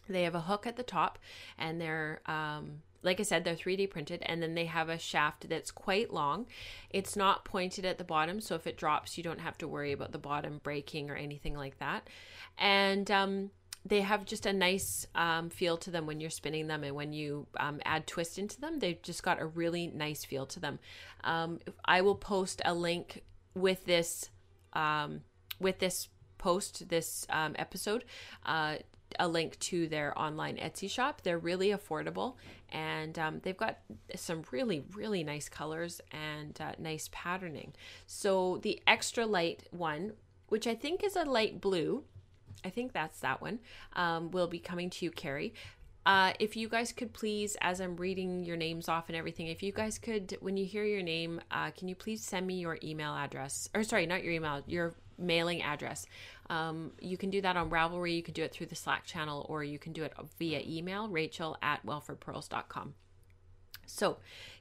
They 0.08 0.24
have 0.24 0.36
a 0.36 0.42
hook 0.42 0.68
at 0.68 0.76
the 0.76 0.84
top 0.84 1.18
and 1.58 1.80
they're 1.80 2.22
um, 2.26 2.82
like 3.04 3.20
I 3.20 3.24
said, 3.24 3.44
they're 3.44 3.56
3D 3.56 3.90
printed, 3.90 4.24
and 4.26 4.42
then 4.42 4.56
they 4.56 4.66
have 4.66 4.90
a 4.90 4.98
shaft 4.98 5.50
that's 5.50 5.72
quite 5.72 6.14
long. 6.14 6.48
It's 6.90 7.16
not 7.16 7.46
pointed 7.46 7.86
at 7.86 7.98
the 7.98 8.04
bottom, 8.04 8.40
so 8.40 8.56
if 8.56 8.66
it 8.66 8.78
drops, 8.78 9.18
you 9.18 9.24
don't 9.24 9.42
have 9.42 9.58
to 9.60 9.68
worry 9.68 9.92
about 9.92 10.12
the 10.12 10.18
bottom 10.18 10.62
breaking 10.64 11.10
or 11.10 11.16
anything 11.16 11.56
like 11.56 11.78
that. 11.80 12.10
And 12.58 13.12
um, 13.12 13.52
they 13.86 14.02
have 14.02 14.26
just 14.26 14.46
a 14.46 14.54
nice 14.54 15.06
um, 15.16 15.50
feel 15.50 15.78
to 15.78 15.92
them 15.92 16.08
when 16.08 16.22
you're 16.22 16.30
spinning 16.30 16.68
them 16.68 16.84
and 16.84 16.96
when 16.96 17.12
you 17.12 17.48
um, 17.58 17.82
add 17.84 18.08
twist 18.08 18.40
into 18.40 18.60
them. 18.60 18.80
They've 18.80 19.02
just 19.02 19.24
got 19.24 19.42
a 19.42 19.46
really 19.46 19.88
nice 19.88 20.24
feel 20.24 20.46
to 20.48 20.60
them. 20.60 20.80
Um, 21.24 21.60
I 21.84 22.02
will 22.02 22.16
post 22.16 22.62
a 22.64 22.74
link 22.74 23.24
with 23.54 23.86
this 23.86 24.30
um, 24.74 25.22
with 25.60 25.80
this 25.80 26.08
post 26.38 26.90
this 26.90 27.26
um, 27.30 27.56
episode 27.58 28.04
uh, 28.46 28.76
a 29.20 29.28
link 29.28 29.60
to 29.60 29.88
their 29.88 30.18
online 30.18 30.58
Etsy 30.58 30.90
shop. 30.90 31.22
They're 31.22 31.40
really 31.40 31.70
affordable 31.70 32.36
and 32.70 33.18
um, 33.20 33.40
they've 33.44 33.58
got 33.58 33.80
some 34.16 34.44
really, 34.52 34.84
really 34.94 35.24
nice 35.24 35.50
colors 35.50 36.02
and 36.12 36.60
uh, 36.60 36.74
nice 36.80 37.10
patterning. 37.12 37.74
So 38.08 38.60
the 38.62 38.82
extra 38.88 39.26
light 39.26 39.68
one, 39.72 40.14
which 40.48 40.68
I 40.68 40.76
think 40.76 41.04
is 41.04 41.16
a 41.16 41.24
light 41.24 41.62
blue, 41.62 42.04
I 42.66 42.70
think 42.70 42.94
that's 42.94 43.20
that 43.20 43.42
one, 43.42 43.60
um, 43.94 44.32
will 44.32 44.48
be 44.48 44.60
coming 44.60 44.90
to 44.92 45.06
you, 45.06 45.12
Carrie. 45.12 45.54
Uh, 46.06 46.34
if 46.40 46.58
you 46.58 46.68
guys 46.68 46.92
could 46.92 47.14
please, 47.14 47.56
as 47.62 47.80
I'm 47.80 47.96
reading 47.96 48.44
your 48.44 48.58
names 48.58 48.90
off 48.90 49.08
and 49.08 49.16
everything, 49.16 49.48
if 49.48 49.64
you 49.64 49.72
guys 49.72 49.98
could, 49.98 50.38
when 50.42 50.58
you 50.58 50.66
hear 50.66 50.84
your 50.84 51.02
name, 51.02 51.40
uh, 51.50 51.72
can 51.72 51.88
you 51.88 51.96
please 51.96 52.22
send 52.22 52.46
me 52.46 52.56
your 52.56 52.78
email 52.84 53.14
address? 53.14 53.70
Or 53.74 53.84
sorry, 53.84 54.06
not 54.06 54.24
your 54.24 54.34
email, 54.34 54.62
your 54.68 54.96
mailing 55.18 55.62
address. 55.62 56.06
Um, 56.50 56.92
you 57.00 57.18
can 57.18 57.30
do 57.30 57.42
that 57.42 57.58
on 57.58 57.70
Ravelry, 57.70 58.16
you 58.16 58.24
can 58.24 58.34
do 58.34 58.44
it 58.44 58.52
through 58.52 58.68
the 58.68 58.76
Slack 58.76 59.06
channel, 59.06 59.46
or 59.50 59.64
you 59.64 59.80
can 59.80 59.94
do 59.94 60.04
it 60.04 60.14
via 60.40 60.62
email, 60.66 61.08
rachel 61.08 61.58
at 61.62 61.86
welfordpearls.com. 61.86 62.94
So, 63.86 64.18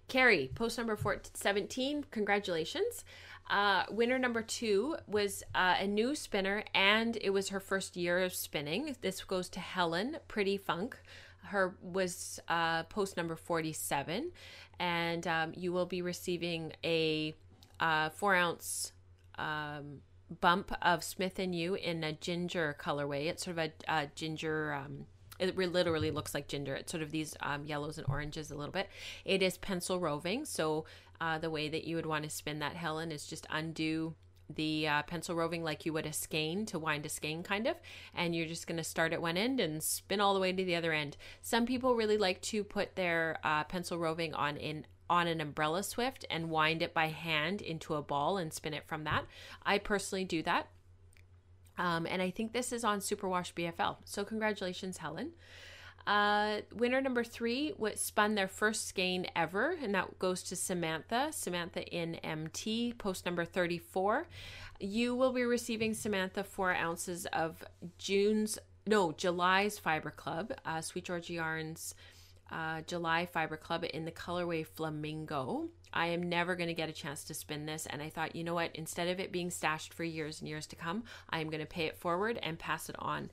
Carrie, 0.09 0.51
post 0.55 0.79
number 0.79 0.99
17, 1.35 2.07
congratulations. 2.11 3.05
Uh, 3.51 3.85
winner 3.91 4.19
number 4.19 4.43
two 4.43 4.97
was 5.07 5.43
uh, 5.55 5.77
a 5.79 5.87
new 5.87 6.15
spinner, 6.15 6.65
and 6.75 7.19
it 7.21 7.31
was 7.31 7.51
her 7.51 7.61
first 7.61 7.97
year 7.97 8.23
of 8.23 8.35
spinning. 8.35 8.97
This 9.01 9.23
goes 9.25 9.49
to 9.51 9.61
Helen 9.61 10.17
Pretty 10.29 10.57
Funk. 10.57 10.97
Her 11.45 11.75
was 11.83 12.41
uh, 12.49 12.85
post 12.85 13.17
number 13.17 13.37
47, 13.37 14.31
and 14.79 15.27
um, 15.27 15.53
you 15.57 15.73
will 15.73 15.87
be 15.87 16.03
receiving 16.03 16.73
a 16.85 17.35
uh, 17.81 18.11
four 18.11 18.35
ounce 18.35 18.93
um, 19.39 20.01
bump 20.41 20.73
of 20.83 21.05
Smith 21.05 21.39
and 21.39 21.55
You 21.55 21.75
in 21.75 22.05
a 22.05 22.13
ginger 22.13 22.77
colorway. 22.79 23.27
It's 23.27 23.45
sort 23.45 23.59
of 23.59 23.65
a, 23.65 23.73
a 23.89 24.07
ginger. 24.15 24.73
Um, 24.73 25.07
it 25.39 25.57
literally 25.57 26.11
looks 26.11 26.35
like 26.35 26.47
ginger. 26.47 26.75
It's 26.75 26.93
sort 26.93 27.03
of 27.03 27.11
these 27.11 27.37
um, 27.41 27.65
yellows 27.65 27.99
and 27.99 28.07
oranges 28.09 28.51
a 28.51 28.57
little 28.57 28.73
bit. 28.73 28.89
It 29.25 29.43
is 29.43 29.59
pencil 29.59 29.99
roving, 29.99 30.45
so 30.45 30.85
uh, 31.21 31.39
the 31.39 31.51
way 31.51 31.69
that 31.69 31.85
you 31.85 31.97
would 31.97 32.07
want 32.07 32.25
to 32.25 32.31
spin 32.31 32.61
that, 32.61 32.77
Helen, 32.77 33.11
is 33.11 33.27
just 33.27 33.47
undo 33.51 34.15
the 34.55 34.87
uh, 34.87 35.03
pencil 35.03 35.35
roving 35.35 35.63
like 35.63 35.87
you 35.87 35.93
would 35.93 36.07
a 36.07 36.13
skein 36.13 36.67
to 36.67 36.79
wind 36.79 37.07
a 37.07 37.09
skein 37.09 37.43
kind 37.43 37.67
of 37.67 37.77
and 38.15 38.35
you're 38.35 38.47
just 38.47 38.67
going 38.67 38.77
to 38.77 38.85
start 38.85 39.13
at 39.13 39.23
one 39.23 39.37
end 39.37 39.61
and 39.61 39.83
spin 39.83 40.21
all 40.21 40.35
the 40.35 40.41
way 40.41 40.53
to 40.53 40.65
the 40.65 40.77
other 40.77 40.93
end 40.93 41.17
some 41.41 41.65
people 41.65 41.95
really 41.95 42.19
like 42.19 42.41
to 42.43 42.63
put 42.63 42.95
their 42.97 43.39
uh, 43.45 43.65
pencil 43.65 43.99
roving 43.99 44.35
on 44.35 44.57
in 44.57 44.85
on 45.13 45.27
an 45.27 45.43
umbrella 45.43 45.83
swift 45.83 46.25
and 46.31 46.49
wind 46.49 46.81
it 46.81 46.95
by 46.95 47.09
hand 47.09 47.61
into 47.61 47.95
a 47.95 48.01
ball 48.01 48.39
and 48.39 48.51
spin 48.51 48.73
it 48.73 48.87
from 48.87 49.05
that. 49.05 49.27
I 49.63 49.77
personally 49.77 50.25
do 50.25 50.43
that. 50.45 50.69
Um, 51.77 52.07
and 52.07 52.23
I 52.23 52.31
think 52.31 52.55
this 52.55 52.73
is 52.73 52.83
on 52.83 53.01
Superwash 53.01 53.53
BFL. 53.53 53.99
So 54.07 54.25
congratulations, 54.25 54.97
Helen. 54.97 55.33
Uh, 56.07 56.63
winner 56.75 57.03
number 57.03 57.23
three 57.23 57.75
spun 57.95 58.35
their 58.35 58.49
first 58.49 58.89
skein 58.89 59.27
ever, 59.37 59.77
and 59.83 59.95
that 59.95 60.19
goes 60.19 60.43
to 60.45 60.57
Samantha. 60.57 61.29
Samantha 61.31 61.85
in 61.85 62.15
MT, 62.17 62.95
post 62.95 63.27
number 63.27 63.45
34. 63.45 64.27
You 64.81 65.15
will 65.15 65.35
be 65.35 65.43
receiving 65.43 65.93
Samantha 65.93 66.43
four 66.43 66.75
ounces 66.75 67.27
of 67.27 67.63
June's, 67.99 68.59
no, 68.87 69.13
July's 69.13 69.79
Fiber 69.79 70.11
Club, 70.11 70.55
uh, 70.65 70.81
Sweet 70.81 71.05
Georgia 71.05 71.35
Yarns 71.35 71.95
uh, 72.53 72.83
July 72.83 73.27
Fiber 73.27 73.57
Club 73.57 73.85
in 73.93 74.05
the 74.05 74.13
colorway 74.13 74.67
Flamingo. 74.67 75.71
I 75.93 76.07
am 76.09 76.23
never 76.23 76.55
going 76.55 76.69
to 76.69 76.75
get 76.75 76.89
a 76.89 76.93
chance 76.93 77.25
to 77.25 77.35
spin 77.35 77.67
this, 77.67 77.87
and 77.87 78.03
I 78.03 78.11
thought, 78.11 78.37
you 78.37 78.45
know 78.45 78.55
what? 78.55 78.71
Instead 78.75 79.09
of 79.09 79.19
it 79.19 79.33
being 79.33 79.51
stashed 79.51 79.93
for 79.93 80.05
years 80.05 80.41
and 80.41 80.49
years 80.49 80.67
to 80.69 80.77
come, 80.77 81.05
I 81.31 81.41
am 81.41 81.51
going 81.51 81.61
to 81.61 81.67
pay 81.67 81.87
it 81.87 81.99
forward 81.99 82.39
and 82.43 82.59
pass 82.59 82.89
it 82.89 82.97
on. 82.99 83.31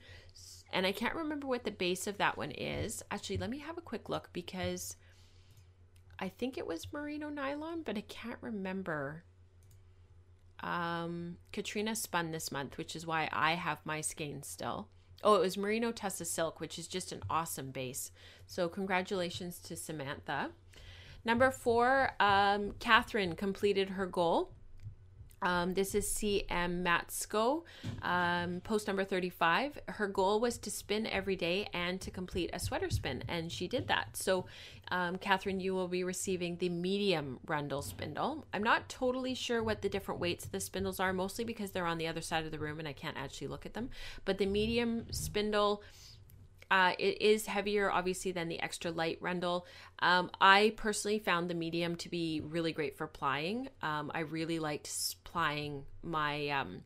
And 0.72 0.86
I 0.86 0.92
can't 0.92 1.14
remember 1.14 1.46
what 1.46 1.64
the 1.64 1.70
base 1.70 2.06
of 2.06 2.18
that 2.18 2.36
one 2.36 2.52
is. 2.52 3.02
Actually, 3.10 3.38
let 3.38 3.50
me 3.50 3.58
have 3.58 3.76
a 3.76 3.82
quick 3.82 4.08
look 4.08 4.30
because 4.32 4.96
I 6.18 6.28
think 6.28 6.56
it 6.56 6.66
was 6.66 6.92
merino 6.92 7.28
nylon, 7.28 7.82
but 7.82 7.96
I 7.96 8.02
can't 8.02 8.38
remember. 8.40 9.24
Um, 10.60 11.38
Katrina 11.52 11.96
spun 11.96 12.30
this 12.30 12.52
month, 12.52 12.76
which 12.78 12.94
is 12.94 13.06
why 13.06 13.28
I 13.32 13.52
have 13.52 13.84
my 13.84 14.00
skein 14.00 14.42
still. 14.42 14.88
Oh, 15.22 15.34
it 15.34 15.40
was 15.40 15.56
Merino 15.56 15.92
Tussah 15.92 16.24
Silk, 16.24 16.60
which 16.60 16.78
is 16.78 16.86
just 16.86 17.12
an 17.12 17.22
awesome 17.28 17.70
base. 17.70 18.10
So, 18.46 18.68
congratulations 18.68 19.58
to 19.60 19.76
Samantha. 19.76 20.50
Number 21.24 21.50
four, 21.50 22.12
um, 22.18 22.72
Catherine 22.78 23.34
completed 23.34 23.90
her 23.90 24.06
goal. 24.06 24.52
Um, 25.42 25.74
this 25.74 25.94
is 25.94 26.06
CM 26.06 26.84
Matsko, 26.84 27.62
um, 28.02 28.60
post 28.60 28.86
number 28.86 29.04
35. 29.04 29.78
Her 29.88 30.06
goal 30.06 30.40
was 30.40 30.58
to 30.58 30.70
spin 30.70 31.06
every 31.06 31.36
day 31.36 31.68
and 31.72 32.00
to 32.02 32.10
complete 32.10 32.50
a 32.52 32.60
sweater 32.60 32.90
spin, 32.90 33.24
and 33.28 33.50
she 33.50 33.66
did 33.66 33.88
that. 33.88 34.16
So, 34.16 34.46
um, 34.88 35.16
Catherine, 35.16 35.60
you 35.60 35.74
will 35.74 35.88
be 35.88 36.04
receiving 36.04 36.56
the 36.56 36.68
medium 36.68 37.38
Rundel 37.46 37.82
spindle. 37.82 38.44
I'm 38.52 38.62
not 38.62 38.88
totally 38.88 39.34
sure 39.34 39.62
what 39.62 39.82
the 39.82 39.88
different 39.88 40.20
weights 40.20 40.44
of 40.44 40.52
the 40.52 40.60
spindles 40.60 41.00
are, 41.00 41.12
mostly 41.12 41.44
because 41.44 41.70
they're 41.70 41.86
on 41.86 41.98
the 41.98 42.08
other 42.08 42.20
side 42.20 42.44
of 42.44 42.50
the 42.50 42.58
room 42.58 42.78
and 42.78 42.88
I 42.88 42.92
can't 42.92 43.16
actually 43.16 43.48
look 43.48 43.64
at 43.64 43.74
them. 43.74 43.90
But 44.24 44.38
the 44.38 44.46
medium 44.46 45.06
spindle 45.10 45.82
uh, 46.70 46.92
it 46.98 47.20
is 47.20 47.46
heavier, 47.46 47.90
obviously, 47.90 48.32
than 48.32 48.48
the 48.48 48.60
extra 48.60 48.90
light 48.90 49.18
Rundel. 49.20 49.66
Um, 49.98 50.30
I 50.40 50.74
personally 50.76 51.18
found 51.18 51.50
the 51.50 51.54
medium 51.54 51.96
to 51.96 52.08
be 52.08 52.40
really 52.44 52.72
great 52.72 52.96
for 52.96 53.06
plying. 53.06 53.68
Um, 53.82 54.10
I 54.14 54.20
really 54.20 54.58
liked 54.58 54.90
plying 55.24 55.84
my 56.02 56.48
um, 56.50 56.82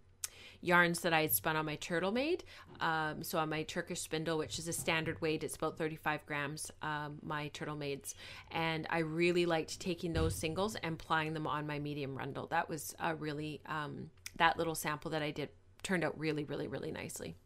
yarns 0.65 1.01
that 1.01 1.13
I 1.13 1.23
had 1.23 1.33
spun 1.33 1.57
on 1.57 1.67
my 1.67 1.77
Turtlemade. 1.77 2.41
Um, 2.81 3.23
so 3.23 3.39
on 3.39 3.51
my 3.51 3.63
Turkish 3.65 4.01
spindle, 4.01 4.39
which 4.39 4.59
is 4.59 4.67
a 4.69 4.73
standard 4.73 5.21
weight, 5.21 5.45
it's 5.45 5.57
about 5.57 5.77
35 5.77 6.25
grams, 6.25 6.71
um, 6.81 7.19
my 7.23 7.51
Turtlemades. 7.51 8.15
And 8.51 8.87
I 8.89 9.01
really 9.01 9.45
liked 9.45 9.79
taking 9.79 10.15
those 10.15 10.35
singles 10.35 10.77
and 10.77 10.99
plying 10.99 11.35
them 11.35 11.47
on 11.47 11.67
my 11.67 11.79
medium 11.79 12.17
Rundel. 12.17 12.49
That 12.49 12.69
was 12.69 12.95
a 12.99 13.15
really, 13.15 13.61
um, 13.67 14.11
that 14.37 14.57
little 14.57 14.75
sample 14.75 15.11
that 15.11 15.23
I 15.23 15.31
did 15.31 15.51
turned 15.83 16.05
out 16.05 16.19
really, 16.19 16.45
really, 16.45 16.67
really 16.67 16.91
nicely. 16.91 17.37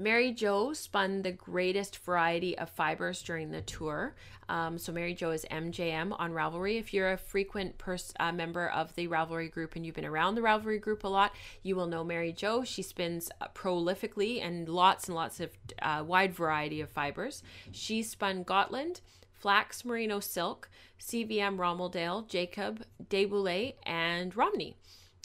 Mary 0.00 0.32
Jo 0.32 0.72
spun 0.72 1.20
the 1.20 1.30
greatest 1.30 1.98
variety 1.98 2.56
of 2.56 2.70
fibers 2.70 3.22
during 3.22 3.50
the 3.50 3.60
tour. 3.60 4.14
Um, 4.48 4.78
so 4.78 4.92
Mary 4.92 5.12
Jo 5.12 5.30
is 5.30 5.44
MJM 5.50 6.16
on 6.18 6.32
Ravelry. 6.32 6.78
If 6.78 6.94
you're 6.94 7.12
a 7.12 7.18
frequent 7.18 7.76
pers- 7.76 8.14
uh, 8.18 8.32
member 8.32 8.68
of 8.68 8.94
the 8.94 9.08
Ravelry 9.08 9.50
group 9.50 9.76
and 9.76 9.84
you've 9.84 9.94
been 9.94 10.06
around 10.06 10.36
the 10.36 10.40
Ravelry 10.40 10.80
group 10.80 11.04
a 11.04 11.08
lot, 11.08 11.34
you 11.62 11.76
will 11.76 11.86
know 11.86 12.02
Mary 12.02 12.32
Jo. 12.32 12.64
She 12.64 12.80
spins 12.80 13.30
uh, 13.42 13.48
prolifically 13.54 14.42
and 14.42 14.70
lots 14.70 15.06
and 15.06 15.14
lots 15.14 15.38
of 15.38 15.50
uh, 15.82 16.02
wide 16.06 16.34
variety 16.34 16.80
of 16.80 16.88
fibers. 16.88 17.42
She 17.70 18.02
spun 18.02 18.42
Gotland, 18.42 19.02
flax 19.34 19.84
merino 19.84 20.18
silk, 20.18 20.70
CVM 20.98 21.58
Romeldale, 21.58 22.26
Jacob, 22.26 22.84
Debouillet, 23.10 23.74
and 23.84 24.34
Romney 24.34 24.76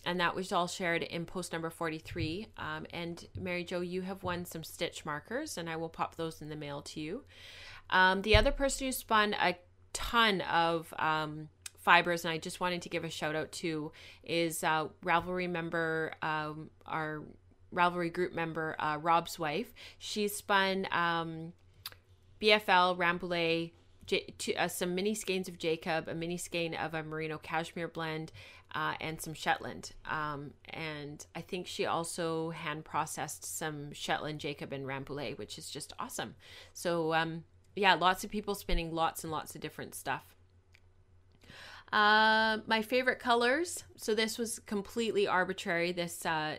and 0.05 0.19
that 0.19 0.35
was 0.35 0.51
all 0.51 0.67
shared 0.67 1.03
in 1.03 1.25
post 1.25 1.51
number 1.51 1.69
43 1.69 2.47
um, 2.57 2.85
and 2.91 3.27
mary 3.39 3.63
jo 3.63 3.81
you 3.81 4.01
have 4.01 4.23
won 4.23 4.45
some 4.45 4.63
stitch 4.63 5.05
markers 5.05 5.57
and 5.57 5.69
i 5.69 5.75
will 5.75 5.89
pop 5.89 6.15
those 6.15 6.41
in 6.41 6.49
the 6.49 6.55
mail 6.55 6.81
to 6.81 6.99
you. 6.99 7.23
Um, 7.89 8.23
the 8.23 8.35
other 8.35 8.51
person 8.51 8.87
who 8.87 8.91
spun 8.91 9.33
a 9.33 9.55
ton 9.93 10.41
of 10.41 10.93
um, 10.97 11.49
fibers 11.77 12.25
and 12.25 12.33
i 12.33 12.37
just 12.37 12.59
wanted 12.59 12.81
to 12.81 12.89
give 12.89 13.03
a 13.03 13.09
shout 13.09 13.35
out 13.35 13.51
to 13.51 13.91
is 14.23 14.63
uh, 14.63 14.87
ravelry 15.03 15.49
member 15.49 16.13
um, 16.21 16.69
our 16.85 17.21
ravelry 17.73 18.11
group 18.11 18.33
member 18.33 18.75
uh, 18.79 18.97
rob's 19.01 19.37
wife. 19.37 19.73
She 19.97 20.27
spun 20.27 20.87
um, 20.91 21.53
bfl 22.41 22.97
rambouillet 22.97 23.71
J- 24.07 24.33
to, 24.37 24.53
uh, 24.53 24.67
some 24.67 24.93
mini 24.93 25.15
skeins 25.15 25.47
of 25.47 25.57
Jacob, 25.57 26.07
a 26.07 26.13
mini 26.13 26.37
skein 26.37 26.75
of 26.75 26.93
a 26.93 27.01
merino 27.01 27.39
cashmere 27.39 27.87
blend, 27.87 28.31
uh, 28.75 28.93
and 28.99 29.19
some 29.19 29.33
Shetland. 29.33 29.91
Um, 30.09 30.51
and 30.69 31.25
I 31.33 31.41
think 31.41 31.65
she 31.65 31.85
also 31.85 32.49
hand 32.51 32.83
processed 32.83 33.45
some 33.45 33.93
Shetland 33.93 34.39
Jacob 34.39 34.73
and 34.73 34.85
Rambouillet, 34.85 35.37
which 35.37 35.57
is 35.57 35.69
just 35.69 35.93
awesome. 35.97 36.35
So, 36.73 37.13
um, 37.13 37.45
yeah, 37.75 37.93
lots 37.93 38.23
of 38.23 38.29
people 38.29 38.53
spinning 38.53 38.93
lots 38.93 39.23
and 39.23 39.31
lots 39.31 39.55
of 39.55 39.61
different 39.61 39.95
stuff. 39.95 40.35
Uh, 41.93 42.57
my 42.67 42.81
favorite 42.81 43.19
colors. 43.19 43.83
So 43.95 44.13
this 44.13 44.37
was 44.37 44.59
completely 44.59 45.27
arbitrary. 45.27 45.93
This 45.93 46.25
uh, 46.25 46.57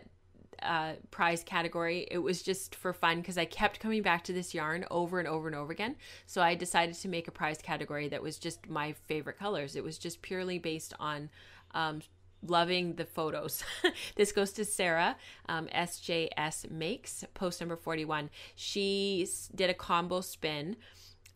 uh, 0.61 0.93
prize 1.11 1.43
category. 1.43 2.07
It 2.09 2.17
was 2.17 2.41
just 2.41 2.75
for 2.75 2.93
fun 2.93 3.17
because 3.17 3.37
I 3.37 3.45
kept 3.45 3.79
coming 3.79 4.01
back 4.01 4.23
to 4.25 4.33
this 4.33 4.53
yarn 4.53 4.85
over 4.89 5.19
and 5.19 5.27
over 5.27 5.47
and 5.47 5.55
over 5.55 5.71
again. 5.71 5.95
So 6.25 6.41
I 6.41 6.55
decided 6.55 6.95
to 6.95 7.07
make 7.07 7.27
a 7.27 7.31
prize 7.31 7.59
category 7.61 8.07
that 8.09 8.23
was 8.23 8.39
just 8.39 8.67
my 8.67 8.93
favorite 9.07 9.37
colors. 9.37 9.75
It 9.75 9.83
was 9.83 9.99
just 9.99 10.21
purely 10.21 10.57
based 10.57 10.93
on 10.99 11.29
um, 11.77 12.01
loving 12.45 12.95
the 12.95 13.05
photos. 13.05 13.63
this 14.15 14.31
goes 14.31 14.51
to 14.53 14.65
Sarah, 14.65 15.15
um, 15.47 15.67
SJS 15.67 16.71
Makes, 16.71 17.23
post 17.33 17.61
number 17.61 17.75
41. 17.75 18.29
She 18.55 19.27
did 19.53 19.69
a 19.69 19.73
combo 19.73 20.21
spin 20.21 20.75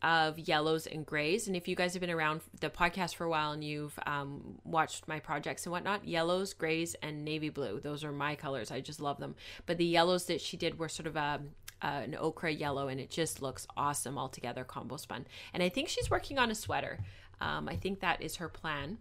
of 0.01 0.39
yellows 0.39 0.87
and 0.87 1.05
grays. 1.05 1.45
And 1.45 1.55
if 1.55 1.67
you 1.67 1.75
guys 1.75 1.93
have 1.93 2.01
been 2.01 2.09
around 2.09 2.41
the 2.59 2.71
podcast 2.71 3.15
for 3.15 3.25
a 3.25 3.29
while 3.29 3.51
and 3.51 3.63
you've 3.63 3.97
um, 4.07 4.57
watched 4.63 5.07
my 5.07 5.19
projects 5.19 5.65
and 5.65 5.71
whatnot, 5.71 6.07
yellows, 6.07 6.53
grays, 6.53 6.95
and 7.03 7.23
navy 7.23 7.49
blue, 7.49 7.79
those 7.79 8.03
are 8.03 8.11
my 8.11 8.33
colors. 8.33 8.71
I 8.71 8.81
just 8.81 8.99
love 8.99 9.19
them. 9.19 9.35
But 9.67 9.77
the 9.77 9.85
yellows 9.85 10.25
that 10.25 10.41
she 10.41 10.57
did 10.57 10.79
were 10.79 10.89
sort 10.89 11.07
of 11.07 11.15
a 11.15 11.41
an 11.83 12.15
ochre 12.19 12.47
yellow, 12.47 12.89
and 12.89 12.99
it 12.99 13.09
just 13.09 13.41
looks 13.41 13.65
awesome 13.75 14.15
altogether, 14.15 14.63
combo 14.63 14.97
spun. 14.97 15.25
And 15.51 15.63
I 15.63 15.69
think 15.69 15.89
she's 15.89 16.11
working 16.11 16.37
on 16.37 16.51
a 16.51 16.55
sweater. 16.55 16.99
Um, 17.39 17.67
I 17.67 17.75
think 17.75 18.01
that 18.01 18.21
is 18.21 18.35
her 18.35 18.49
plan 18.49 18.99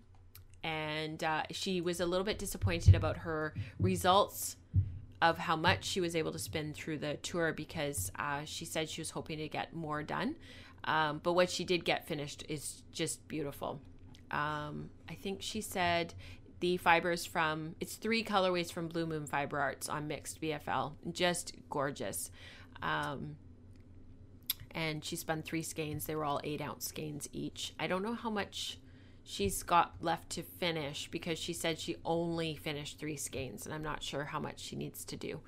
and 0.62 1.22
uh, 1.22 1.42
she 1.50 1.80
was 1.80 2.00
a 2.00 2.06
little 2.06 2.24
bit 2.24 2.38
disappointed 2.38 2.94
about 2.94 3.18
her 3.18 3.54
results 3.78 4.56
of 5.22 5.38
how 5.38 5.56
much 5.56 5.84
she 5.84 6.00
was 6.00 6.16
able 6.16 6.32
to 6.32 6.38
spin 6.38 6.72
through 6.72 6.98
the 6.98 7.14
tour 7.16 7.52
because 7.52 8.10
uh, 8.18 8.40
she 8.44 8.64
said 8.64 8.88
she 8.88 9.00
was 9.00 9.10
hoping 9.10 9.38
to 9.38 9.48
get 9.48 9.74
more 9.74 10.02
done. 10.02 10.36
Um, 10.84 11.20
but 11.22 11.34
what 11.34 11.50
she 11.50 11.64
did 11.64 11.84
get 11.84 12.06
finished 12.06 12.44
is 12.48 12.82
just 12.92 13.26
beautiful. 13.28 13.80
Um, 14.30 14.90
I 15.08 15.14
think 15.14 15.42
she 15.42 15.60
said 15.60 16.14
the 16.60 16.76
fibers 16.76 17.26
from 17.26 17.74
it's 17.80 17.96
three 17.96 18.22
colorways 18.22 18.72
from 18.72 18.88
Blue 18.88 19.06
Moon 19.06 19.26
Fiber 19.26 19.58
Arts 19.58 19.88
on 19.88 20.08
mixed 20.08 20.40
BFL, 20.40 20.92
just 21.12 21.54
gorgeous. 21.68 22.30
Um, 22.82 23.36
and 24.70 25.04
she 25.04 25.16
spun 25.16 25.42
three 25.42 25.62
skeins. 25.62 26.06
They 26.06 26.14
were 26.14 26.24
all 26.24 26.40
eight 26.44 26.60
ounce 26.60 26.86
skeins 26.86 27.28
each. 27.32 27.74
I 27.78 27.86
don't 27.86 28.02
know 28.02 28.14
how 28.14 28.30
much 28.30 28.78
she's 29.24 29.62
got 29.62 29.94
left 30.00 30.30
to 30.30 30.42
finish 30.42 31.08
because 31.10 31.38
she 31.38 31.52
said 31.52 31.78
she 31.78 31.96
only 32.04 32.56
finished 32.56 32.98
three 32.98 33.16
skeins 33.16 33.64
and 33.64 33.74
i'm 33.74 33.82
not 33.82 34.02
sure 34.02 34.24
how 34.24 34.40
much 34.40 34.58
she 34.60 34.76
needs 34.76 35.04
to 35.04 35.16
do. 35.16 35.40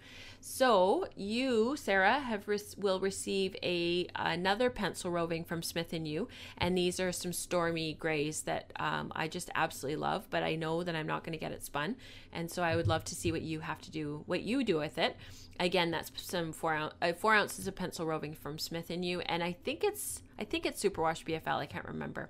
So 0.45 1.07
you 1.15 1.77
sarah 1.77 2.19
have 2.19 2.49
re- 2.49 2.59
will 2.77 2.99
receive 2.99 3.55
a 3.63 4.09
another 4.17 4.71
pencil 4.71 5.11
roving 5.11 5.45
from 5.45 5.63
smith 5.63 5.93
and 5.93 6.07
you 6.07 6.29
and 6.59 6.77
these 6.77 6.99
are 6.99 7.13
some 7.13 7.33
stormy 7.33 7.95
grays 7.95 8.43
that 8.43 8.73
um, 8.77 9.13
i 9.15 9.29
just 9.29 9.51
absolutely 9.55 9.97
love 9.97 10.27
but 10.31 10.43
i 10.43 10.57
know 10.57 10.83
that 10.83 10.97
i'm 10.97 11.07
not 11.07 11.23
going 11.23 11.33
to 11.33 11.39
get 11.39 11.53
it 11.53 11.65
spun 11.65 11.97
and 12.33 12.51
so 12.51 12.63
i 12.63 12.75
would 12.75 12.89
love 12.89 13.05
to 13.05 13.15
see 13.15 13.31
what 13.31 13.43
you 13.43 13.61
have 13.61 13.81
to 13.81 13.91
do 13.91 14.23
what 14.27 14.43
you 14.43 14.65
do 14.65 14.79
with 14.79 14.99
it. 14.99 15.17
Again 15.61 15.91
that's 15.93 16.11
some 16.17 16.53
four, 16.53 16.91
uh, 17.01 17.13
four 17.13 17.35
ounces 17.35 17.67
of 17.69 17.77
pencil 17.77 18.05
roving 18.07 18.35
from 18.35 18.59
smith 18.59 18.91
and 18.91 19.05
you 19.05 19.21
and 19.21 19.45
i 19.45 19.53
think 19.53 19.85
it's 19.85 20.23
i 20.39 20.45
think 20.45 20.67
it's 20.67 20.83
superwash 20.83 21.25
bfl 21.25 21.59
i 21.59 21.67
can't 21.67 21.87
remember 21.87 22.29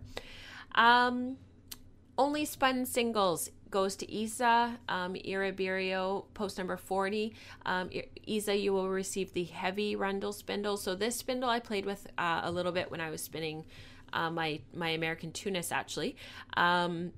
um, 0.74 1.36
only 2.18 2.44
spun 2.44 2.86
singles 2.86 3.50
goes 3.72 3.96
to 3.96 4.12
Isa 4.12 4.78
um, 4.88 5.14
Irabirio, 5.14 6.26
post 6.34 6.58
number 6.58 6.76
40. 6.76 7.34
Um, 7.66 7.90
Isa, 8.24 8.54
you 8.54 8.72
will 8.72 8.88
receive 8.88 9.32
the 9.32 9.44
heavy 9.44 9.96
Rundel 9.96 10.32
spindle. 10.32 10.76
So 10.76 10.94
this 10.94 11.16
spindle 11.16 11.48
I 11.48 11.58
played 11.58 11.84
with 11.84 12.06
uh, 12.16 12.42
a 12.44 12.52
little 12.52 12.70
bit 12.70 12.90
when 12.90 13.00
I 13.00 13.10
was 13.10 13.20
spinning 13.20 13.64
uh, 14.12 14.30
my, 14.30 14.60
my 14.72 14.90
American 14.90 15.32
Tunis 15.32 15.72
actually. 15.72 16.16
Um, 16.56 17.12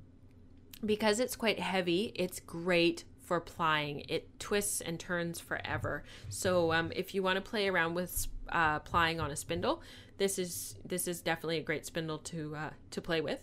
because 0.84 1.20
it's 1.20 1.36
quite 1.36 1.58
heavy, 1.58 2.12
it's 2.14 2.40
great 2.40 3.04
for 3.20 3.40
plying. 3.40 4.04
It 4.08 4.38
twists 4.38 4.80
and 4.80 5.00
turns 5.00 5.40
forever. 5.40 6.04
So 6.28 6.72
um, 6.72 6.92
if 6.94 7.14
you 7.14 7.22
want 7.22 7.36
to 7.36 7.40
play 7.40 7.68
around 7.68 7.94
with 7.94 8.28
uh, 8.50 8.80
plying 8.80 9.20
on 9.20 9.30
a 9.30 9.36
spindle, 9.36 9.82
this 10.18 10.38
is 10.38 10.76
this 10.84 11.08
is 11.08 11.20
definitely 11.20 11.58
a 11.58 11.62
great 11.62 11.86
spindle 11.86 12.18
to 12.18 12.56
uh, 12.56 12.70
to 12.90 13.00
play 13.00 13.20
with. 13.20 13.40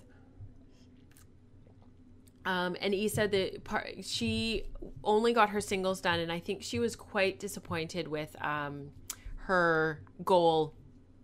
Um, 2.45 2.75
and 2.81 2.95
E 2.95 3.07
said 3.07 3.31
that 3.31 3.63
part, 3.63 4.03
she 4.03 4.63
only 5.03 5.31
got 5.33 5.49
her 5.49 5.61
singles 5.61 6.01
done, 6.01 6.19
and 6.19 6.31
I 6.31 6.39
think 6.39 6.63
she 6.63 6.79
was 6.79 6.95
quite 6.95 7.39
disappointed 7.39 8.07
with 8.07 8.35
um, 8.41 8.89
her 9.35 10.01
goal. 10.25 10.73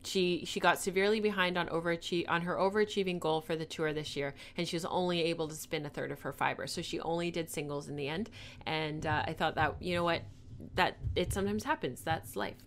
She 0.03 0.43
she 0.45 0.59
got 0.59 0.79
severely 0.79 1.19
behind 1.19 1.57
on 1.57 1.67
overachieve 1.69 2.25
on 2.29 2.41
her 2.41 2.55
overachieving 2.55 3.19
goal 3.19 3.41
for 3.41 3.55
the 3.55 3.65
tour 3.65 3.93
this 3.93 4.15
year, 4.15 4.35
and 4.57 4.67
she 4.67 4.75
was 4.75 4.85
only 4.85 5.23
able 5.23 5.47
to 5.47 5.55
spin 5.55 5.85
a 5.85 5.89
third 5.89 6.11
of 6.11 6.21
her 6.21 6.31
fiber. 6.31 6.67
So 6.67 6.81
she 6.81 6.99
only 6.99 7.31
did 7.31 7.49
singles 7.49 7.89
in 7.89 7.95
the 7.95 8.07
end, 8.07 8.29
and 8.65 9.05
uh, 9.05 9.23
I 9.25 9.33
thought 9.33 9.55
that 9.55 9.81
you 9.81 9.95
know 9.95 10.03
what 10.03 10.21
that 10.75 10.97
it 11.15 11.33
sometimes 11.33 11.63
happens. 11.63 12.01
That's 12.01 12.35
life. 12.35 12.66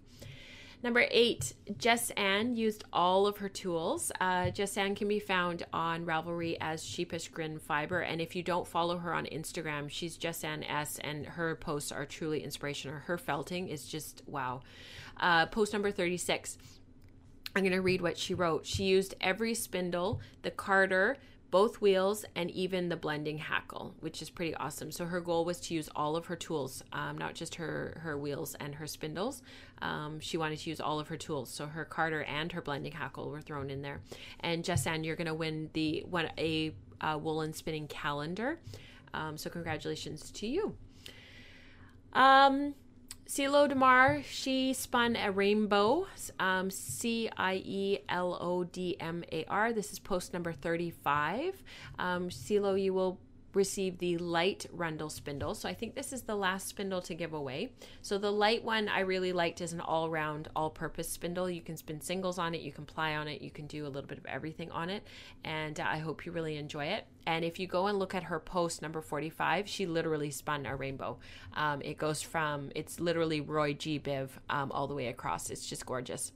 Number 0.83 1.05
eight, 1.11 1.53
Jess 1.77 2.09
Ann 2.12 2.57
used 2.57 2.85
all 2.90 3.27
of 3.27 3.37
her 3.38 3.51
tools. 3.51 4.11
Uh, 4.19 4.49
Jess 4.49 4.79
Ann 4.79 4.95
can 4.95 5.09
be 5.09 5.21
found 5.21 5.66
on 5.75 6.07
Ravelry 6.07 6.57
as 6.59 6.83
Sheepish 6.83 7.29
Grin 7.29 7.59
Fiber. 7.59 8.01
And 8.01 8.19
if 8.19 8.35
you 8.35 8.43
don't 8.43 8.66
follow 8.66 8.97
her 8.97 9.12
on 9.12 9.27
Instagram, 9.27 9.90
she's 9.90 10.16
Jess 10.16 10.43
Ann 10.43 10.64
S, 10.64 10.99
and 10.99 11.27
her 11.27 11.55
posts 11.57 11.93
are 11.93 12.07
truly 12.07 12.43
inspirational. 12.43 12.97
Her 12.97 13.19
felting 13.19 13.69
is 13.69 13.87
just 13.87 14.23
wow. 14.27 14.62
Uh, 15.19 15.47
post 15.47 15.75
number 15.75 15.90
36. 15.90 16.57
I'm 17.55 17.62
going 17.62 17.73
to 17.73 17.83
read 17.83 18.01
what 18.01 18.16
she 18.16 18.33
wrote. 18.33 18.64
She 18.64 18.85
used 18.85 19.14
every 19.21 19.55
spindle, 19.55 20.21
the 20.43 20.51
carder, 20.51 21.19
both 21.50 21.80
wheels 21.80 22.24
and 22.36 22.50
even 22.50 22.88
the 22.88 22.96
blending 22.96 23.38
hackle, 23.38 23.94
which 24.00 24.22
is 24.22 24.30
pretty 24.30 24.54
awesome. 24.54 24.92
So 24.92 25.04
her 25.06 25.20
goal 25.20 25.44
was 25.44 25.60
to 25.62 25.74
use 25.74 25.88
all 25.96 26.16
of 26.16 26.26
her 26.26 26.36
tools, 26.36 26.82
um, 26.92 27.18
not 27.18 27.34
just 27.34 27.56
her 27.56 27.98
her 28.02 28.16
wheels 28.16 28.54
and 28.60 28.74
her 28.74 28.86
spindles. 28.86 29.42
Um, 29.82 30.20
she 30.20 30.36
wanted 30.36 30.58
to 30.60 30.70
use 30.70 30.80
all 30.80 31.00
of 31.00 31.08
her 31.08 31.16
tools. 31.16 31.50
So 31.50 31.66
her 31.66 31.84
carder 31.84 32.22
and 32.24 32.52
her 32.52 32.60
blending 32.60 32.92
hackle 32.92 33.30
were 33.30 33.40
thrown 33.40 33.70
in 33.70 33.82
there. 33.82 34.00
And 34.40 34.64
Jessanne, 34.64 35.04
you're 35.04 35.16
going 35.16 35.26
to 35.26 35.34
win 35.34 35.70
the 35.72 36.04
one 36.08 36.30
a 36.38 36.74
uh, 37.00 37.18
Wool 37.20 37.42
n' 37.42 37.52
Spinning 37.52 37.88
calendar. 37.88 38.58
Um, 39.14 39.36
so 39.36 39.50
congratulations 39.50 40.30
to 40.32 40.46
you. 40.46 40.76
Um, 42.12 42.74
Cielo 43.31 43.69
Demar, 43.69 44.25
she 44.29 44.73
spun 44.73 45.14
a 45.14 45.31
rainbow, 45.31 46.09
um, 46.40 46.69
C 46.69 47.31
I 47.37 47.62
E 47.64 47.99
L 48.09 48.37
O 48.40 48.64
D 48.64 48.97
M 48.99 49.23
A 49.31 49.45
R. 49.45 49.73
This 49.73 49.93
is 49.93 50.01
post 50.01 50.33
number 50.33 50.53
35. 50.53 51.62
Um, 52.01 52.29
Cielo, 52.29 52.75
you 52.75 52.93
will 52.93 53.21
receive 53.54 53.98
the 53.98 54.16
light 54.18 54.66
Rundel 54.72 55.10
spindle. 55.10 55.54
So 55.54 55.68
I 55.68 55.74
think 55.74 55.94
this 55.94 56.12
is 56.12 56.22
the 56.22 56.36
last 56.36 56.68
spindle 56.68 57.00
to 57.02 57.14
give 57.14 57.32
away. 57.32 57.72
So 58.02 58.18
the 58.18 58.30
light 58.30 58.64
one 58.64 58.88
I 58.88 59.00
really 59.00 59.32
liked 59.32 59.60
is 59.60 59.72
an 59.72 59.80
all-round, 59.80 60.48
all-purpose 60.54 61.08
spindle. 61.08 61.50
You 61.50 61.60
can 61.60 61.76
spin 61.76 62.00
singles 62.00 62.38
on 62.38 62.54
it, 62.54 62.60
you 62.60 62.72
can 62.72 62.84
ply 62.84 63.16
on 63.16 63.28
it, 63.28 63.42
you 63.42 63.50
can 63.50 63.66
do 63.66 63.86
a 63.86 63.88
little 63.88 64.08
bit 64.08 64.18
of 64.18 64.26
everything 64.26 64.70
on 64.70 64.90
it. 64.90 65.04
And 65.44 65.78
uh, 65.78 65.84
I 65.86 65.98
hope 65.98 66.24
you 66.24 66.32
really 66.32 66.56
enjoy 66.56 66.86
it. 66.86 67.06
And 67.26 67.44
if 67.44 67.58
you 67.58 67.66
go 67.66 67.86
and 67.86 67.98
look 67.98 68.14
at 68.14 68.24
her 68.24 68.40
post 68.40 68.82
number 68.82 69.00
45, 69.00 69.68
she 69.68 69.86
literally 69.86 70.30
spun 70.30 70.66
a 70.66 70.76
rainbow. 70.76 71.18
Um, 71.54 71.82
it 71.82 71.98
goes 71.98 72.22
from, 72.22 72.70
it's 72.74 73.00
literally 73.00 73.40
Roy 73.40 73.74
G. 73.74 73.98
Biv 73.98 74.30
um, 74.48 74.70
all 74.72 74.86
the 74.86 74.94
way 74.94 75.08
across. 75.08 75.50
It's 75.50 75.66
just 75.66 75.84
gorgeous 75.84 76.32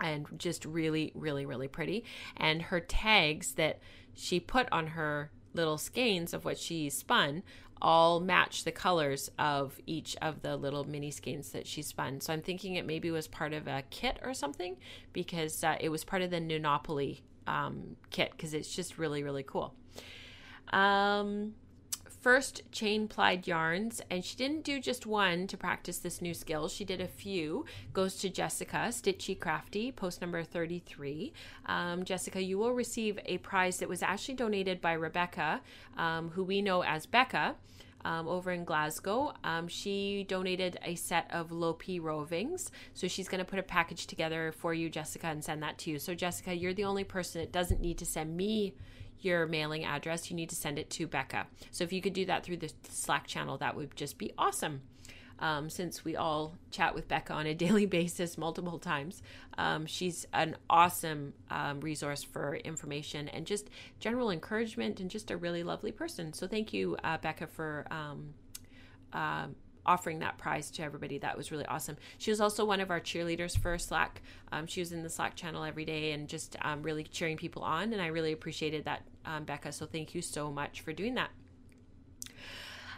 and 0.00 0.26
just 0.38 0.64
really, 0.64 1.12
really, 1.14 1.46
really 1.46 1.68
pretty. 1.68 2.04
And 2.36 2.62
her 2.62 2.80
tags 2.80 3.52
that 3.52 3.80
she 4.14 4.40
put 4.40 4.68
on 4.72 4.88
her 4.88 5.30
little 5.54 5.78
skeins 5.78 6.34
of 6.34 6.44
what 6.44 6.58
she 6.58 6.90
spun 6.90 7.42
all 7.82 8.20
match 8.20 8.64
the 8.64 8.72
colors 8.72 9.30
of 9.38 9.78
each 9.86 10.16
of 10.22 10.42
the 10.42 10.56
little 10.56 10.84
mini 10.84 11.10
skeins 11.10 11.50
that 11.50 11.66
she 11.66 11.82
spun. 11.82 12.20
So 12.20 12.32
I'm 12.32 12.40
thinking 12.40 12.76
it 12.76 12.86
maybe 12.86 13.10
was 13.10 13.28
part 13.28 13.52
of 13.52 13.66
a 13.66 13.82
kit 13.90 14.18
or 14.22 14.32
something 14.32 14.76
because 15.12 15.62
uh, 15.62 15.76
it 15.80 15.90
was 15.90 16.04
part 16.04 16.22
of 16.22 16.30
the 16.30 16.40
Nunopoly 16.40 17.22
um, 17.46 17.96
kit 18.10 18.32
because 18.32 18.54
it's 18.54 18.74
just 18.74 18.98
really, 18.98 19.22
really 19.22 19.42
cool. 19.42 19.74
Um, 20.72 21.54
first 22.24 22.62
chain 22.72 23.06
plied 23.06 23.46
yarns, 23.46 24.00
and 24.10 24.24
she 24.24 24.34
didn't 24.34 24.64
do 24.64 24.80
just 24.80 25.04
one 25.04 25.46
to 25.46 25.58
practice 25.58 25.98
this 25.98 26.22
new 26.22 26.32
skill. 26.32 26.68
She 26.68 26.82
did 26.82 27.02
a 27.02 27.06
few. 27.06 27.66
Goes 27.92 28.16
to 28.16 28.30
Jessica, 28.30 28.86
Stitchy 28.88 29.38
Crafty, 29.38 29.92
post 29.92 30.22
number 30.22 30.42
33. 30.42 31.34
Um, 31.66 32.02
Jessica, 32.02 32.42
you 32.42 32.56
will 32.56 32.72
receive 32.72 33.18
a 33.26 33.36
prize 33.38 33.76
that 33.76 33.90
was 33.90 34.02
actually 34.02 34.36
donated 34.36 34.80
by 34.80 34.94
Rebecca, 34.94 35.60
um, 35.98 36.30
who 36.30 36.42
we 36.42 36.62
know 36.62 36.82
as 36.82 37.04
Becca. 37.04 37.56
Um, 38.06 38.28
over 38.28 38.52
in 38.52 38.66
Glasgow. 38.66 39.32
Um, 39.44 39.66
she 39.66 40.26
donated 40.28 40.78
a 40.84 40.94
set 40.94 41.26
of 41.32 41.48
Lopi 41.48 41.98
rovings. 41.98 42.68
So 42.92 43.08
she's 43.08 43.28
going 43.28 43.38
to 43.38 43.46
put 43.46 43.58
a 43.58 43.62
package 43.62 44.06
together 44.06 44.52
for 44.52 44.74
you, 44.74 44.90
Jessica, 44.90 45.28
and 45.28 45.42
send 45.42 45.62
that 45.62 45.78
to 45.78 45.90
you. 45.90 45.98
So, 45.98 46.14
Jessica, 46.14 46.54
you're 46.54 46.74
the 46.74 46.84
only 46.84 47.04
person 47.04 47.40
that 47.40 47.50
doesn't 47.50 47.80
need 47.80 47.96
to 47.96 48.04
send 48.04 48.36
me 48.36 48.74
your 49.20 49.46
mailing 49.46 49.84
address, 49.84 50.30
you 50.30 50.36
need 50.36 50.50
to 50.50 50.56
send 50.56 50.78
it 50.78 50.90
to 50.90 51.06
Becca. 51.06 51.46
So 51.70 51.84
if 51.84 51.92
you 51.92 52.00
could 52.00 52.12
do 52.12 52.26
that 52.26 52.44
through 52.44 52.58
the 52.58 52.72
Slack 52.88 53.26
channel, 53.26 53.58
that 53.58 53.76
would 53.76 53.94
just 53.96 54.18
be 54.18 54.32
awesome. 54.38 54.82
Um, 55.40 55.68
since 55.68 56.04
we 56.04 56.14
all 56.14 56.54
chat 56.70 56.94
with 56.94 57.08
Becca 57.08 57.32
on 57.32 57.46
a 57.46 57.54
daily 57.64 57.86
basis 57.86 58.38
multiple 58.38 58.78
times. 58.78 59.20
Um, 59.58 59.84
she's 59.84 60.26
an 60.32 60.56
awesome 60.70 61.34
um, 61.50 61.80
resource 61.80 62.22
for 62.22 62.54
information 62.56 63.28
and 63.28 63.44
just 63.44 63.68
general 63.98 64.30
encouragement 64.30 65.00
and 65.00 65.10
just 65.10 65.32
a 65.32 65.36
really 65.36 65.64
lovely 65.64 65.90
person. 65.90 66.32
So 66.32 66.46
thank 66.46 66.72
you, 66.72 66.96
uh, 67.02 67.18
Becca, 67.18 67.48
for 67.48 67.84
um, 67.90 68.34
uh, 69.12 69.48
offering 69.86 70.20
that 70.20 70.38
prize 70.38 70.70
to 70.72 70.82
everybody. 70.82 71.18
That 71.18 71.36
was 71.36 71.50
really 71.50 71.66
awesome. 71.66 71.96
She 72.18 72.30
was 72.30 72.40
also 72.40 72.64
one 72.64 72.80
of 72.80 72.90
our 72.90 73.00
cheerleaders 73.00 73.56
for 73.56 73.76
Slack. 73.78 74.22
Um, 74.52 74.66
she 74.66 74.80
was 74.80 74.92
in 74.92 75.02
the 75.02 75.10
Slack 75.10 75.34
channel 75.34 75.64
every 75.64 75.84
day 75.84 76.12
and 76.12 76.28
just 76.28 76.56
um, 76.62 76.82
really 76.82 77.04
cheering 77.04 77.36
people 77.36 77.62
on. 77.62 77.92
And 77.92 78.00
I 78.00 78.06
really 78.06 78.32
appreciated 78.32 78.84
that, 78.84 79.02
um, 79.24 79.44
Becca. 79.44 79.72
So 79.72 79.86
thank 79.86 80.14
you 80.14 80.22
so 80.22 80.50
much 80.50 80.80
for 80.80 80.92
doing 80.92 81.14
that. 81.14 81.30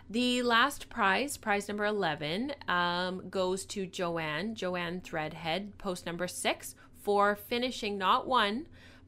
The 0.08 0.42
last 0.42 0.88
prize, 0.88 1.36
prize 1.36 1.66
number 1.66 1.84
11, 1.84 2.54
um, 2.68 3.28
goes 3.28 3.64
to 3.66 3.86
Joanne, 3.86 4.54
Joanne 4.54 5.00
Threadhead, 5.00 5.76
post 5.78 6.06
number 6.06 6.28
six, 6.28 6.76
for 7.02 7.34
finishing 7.34 7.98
not 7.98 8.28
one, 8.28 8.66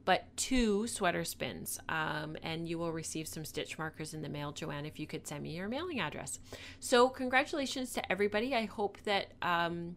but 0.08 0.24
two 0.38 0.86
sweater 0.86 1.22
spins. 1.22 1.78
Um, 1.86 2.38
and 2.42 2.66
you 2.66 2.78
will 2.78 2.92
receive 2.92 3.28
some 3.28 3.44
stitch 3.44 3.76
markers 3.76 4.14
in 4.14 4.22
the 4.22 4.30
mail, 4.30 4.52
Joanne, 4.52 4.86
if 4.86 4.98
you 4.98 5.06
could 5.06 5.26
send 5.26 5.42
me 5.42 5.50
your 5.50 5.68
mailing 5.68 6.00
address. 6.00 6.40
So, 6.80 7.10
congratulations 7.10 7.92
to 7.92 8.10
everybody. 8.10 8.54
I 8.54 8.64
hope 8.64 8.96
that. 9.04 9.32
Um, 9.42 9.96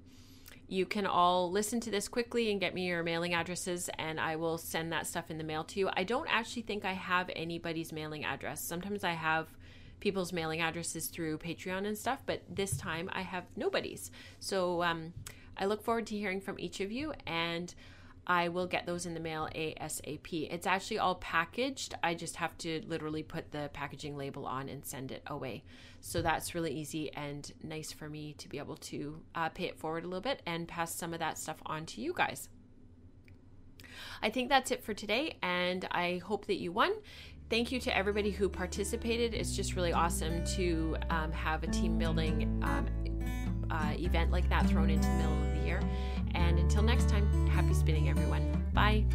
you 0.67 0.85
can 0.85 1.05
all 1.05 1.51
listen 1.51 1.81
to 1.81 1.91
this 1.91 2.07
quickly 2.07 2.49
and 2.49 2.59
get 2.59 2.73
me 2.73 2.87
your 2.87 3.03
mailing 3.03 3.33
addresses, 3.33 3.89
and 3.99 4.21
I 4.21 4.37
will 4.37 4.57
send 4.57 4.93
that 4.93 5.05
stuff 5.05 5.29
in 5.29 5.37
the 5.37 5.43
mail 5.43 5.65
to 5.65 5.79
you. 5.79 5.89
I 5.93 6.05
don't 6.05 6.27
actually 6.29 6.61
think 6.61 6.85
I 6.85 6.93
have 6.93 7.29
anybody's 7.35 7.91
mailing 7.91 8.23
address. 8.23 8.61
Sometimes 8.61 9.03
I 9.03 9.11
have 9.11 9.47
people's 9.99 10.31
mailing 10.31 10.61
addresses 10.61 11.07
through 11.07 11.39
Patreon 11.39 11.85
and 11.85 11.97
stuff, 11.97 12.23
but 12.25 12.41
this 12.49 12.77
time 12.77 13.09
I 13.11 13.21
have 13.21 13.43
nobody's. 13.57 14.11
So 14.39 14.81
um, 14.81 15.11
I 15.57 15.65
look 15.65 15.83
forward 15.83 16.07
to 16.07 16.17
hearing 16.17 16.39
from 16.39 16.57
each 16.57 16.79
of 16.79 16.89
you, 16.89 17.13
and 17.27 17.73
I 18.27 18.49
will 18.49 18.67
get 18.67 18.85
those 18.85 19.05
in 19.05 19.13
the 19.13 19.19
mail 19.19 19.49
ASAP. 19.55 20.47
It's 20.51 20.67
actually 20.67 20.99
all 20.99 21.15
packaged. 21.15 21.95
I 22.03 22.13
just 22.13 22.35
have 22.35 22.57
to 22.59 22.81
literally 22.87 23.23
put 23.23 23.51
the 23.51 23.69
packaging 23.73 24.15
label 24.15 24.45
on 24.45 24.69
and 24.69 24.85
send 24.85 25.11
it 25.11 25.23
away. 25.27 25.63
So 26.01 26.21
that's 26.21 26.53
really 26.53 26.71
easy 26.71 27.11
and 27.13 27.51
nice 27.63 27.91
for 27.91 28.09
me 28.09 28.33
to 28.37 28.47
be 28.47 28.57
able 28.57 28.77
to 28.77 29.21
uh, 29.33 29.49
pay 29.49 29.65
it 29.65 29.79
forward 29.79 30.03
a 30.03 30.07
little 30.07 30.21
bit 30.21 30.41
and 30.45 30.67
pass 30.67 30.93
some 30.93 31.13
of 31.13 31.19
that 31.19 31.37
stuff 31.37 31.57
on 31.65 31.85
to 31.87 32.01
you 32.01 32.13
guys. 32.13 32.49
I 34.21 34.29
think 34.29 34.49
that's 34.49 34.71
it 34.71 34.83
for 34.83 34.93
today, 34.93 35.37
and 35.41 35.87
I 35.91 36.21
hope 36.23 36.45
that 36.45 36.57
you 36.57 36.71
won. 36.71 36.93
Thank 37.49 37.71
you 37.71 37.79
to 37.81 37.95
everybody 37.95 38.31
who 38.31 38.47
participated. 38.49 39.33
It's 39.33 39.55
just 39.55 39.75
really 39.75 39.93
awesome 39.93 40.45
to 40.55 40.95
um, 41.09 41.31
have 41.31 41.63
a 41.63 41.67
team 41.67 41.97
building 41.97 42.61
um, 42.63 42.87
uh, 43.69 43.93
event 43.97 44.31
like 44.31 44.47
that 44.49 44.67
thrown 44.67 44.89
into 44.89 45.07
the 45.07 45.15
middle 45.15 45.43
of 45.43 45.59
the 45.59 45.65
year. 45.65 45.81
And 46.33 46.59
until 46.59 46.83
next 46.83 47.09
time, 47.09 47.47
happy 47.47 47.73
spinning, 47.73 48.09
everyone. 48.09 48.65
Bye. 48.73 49.05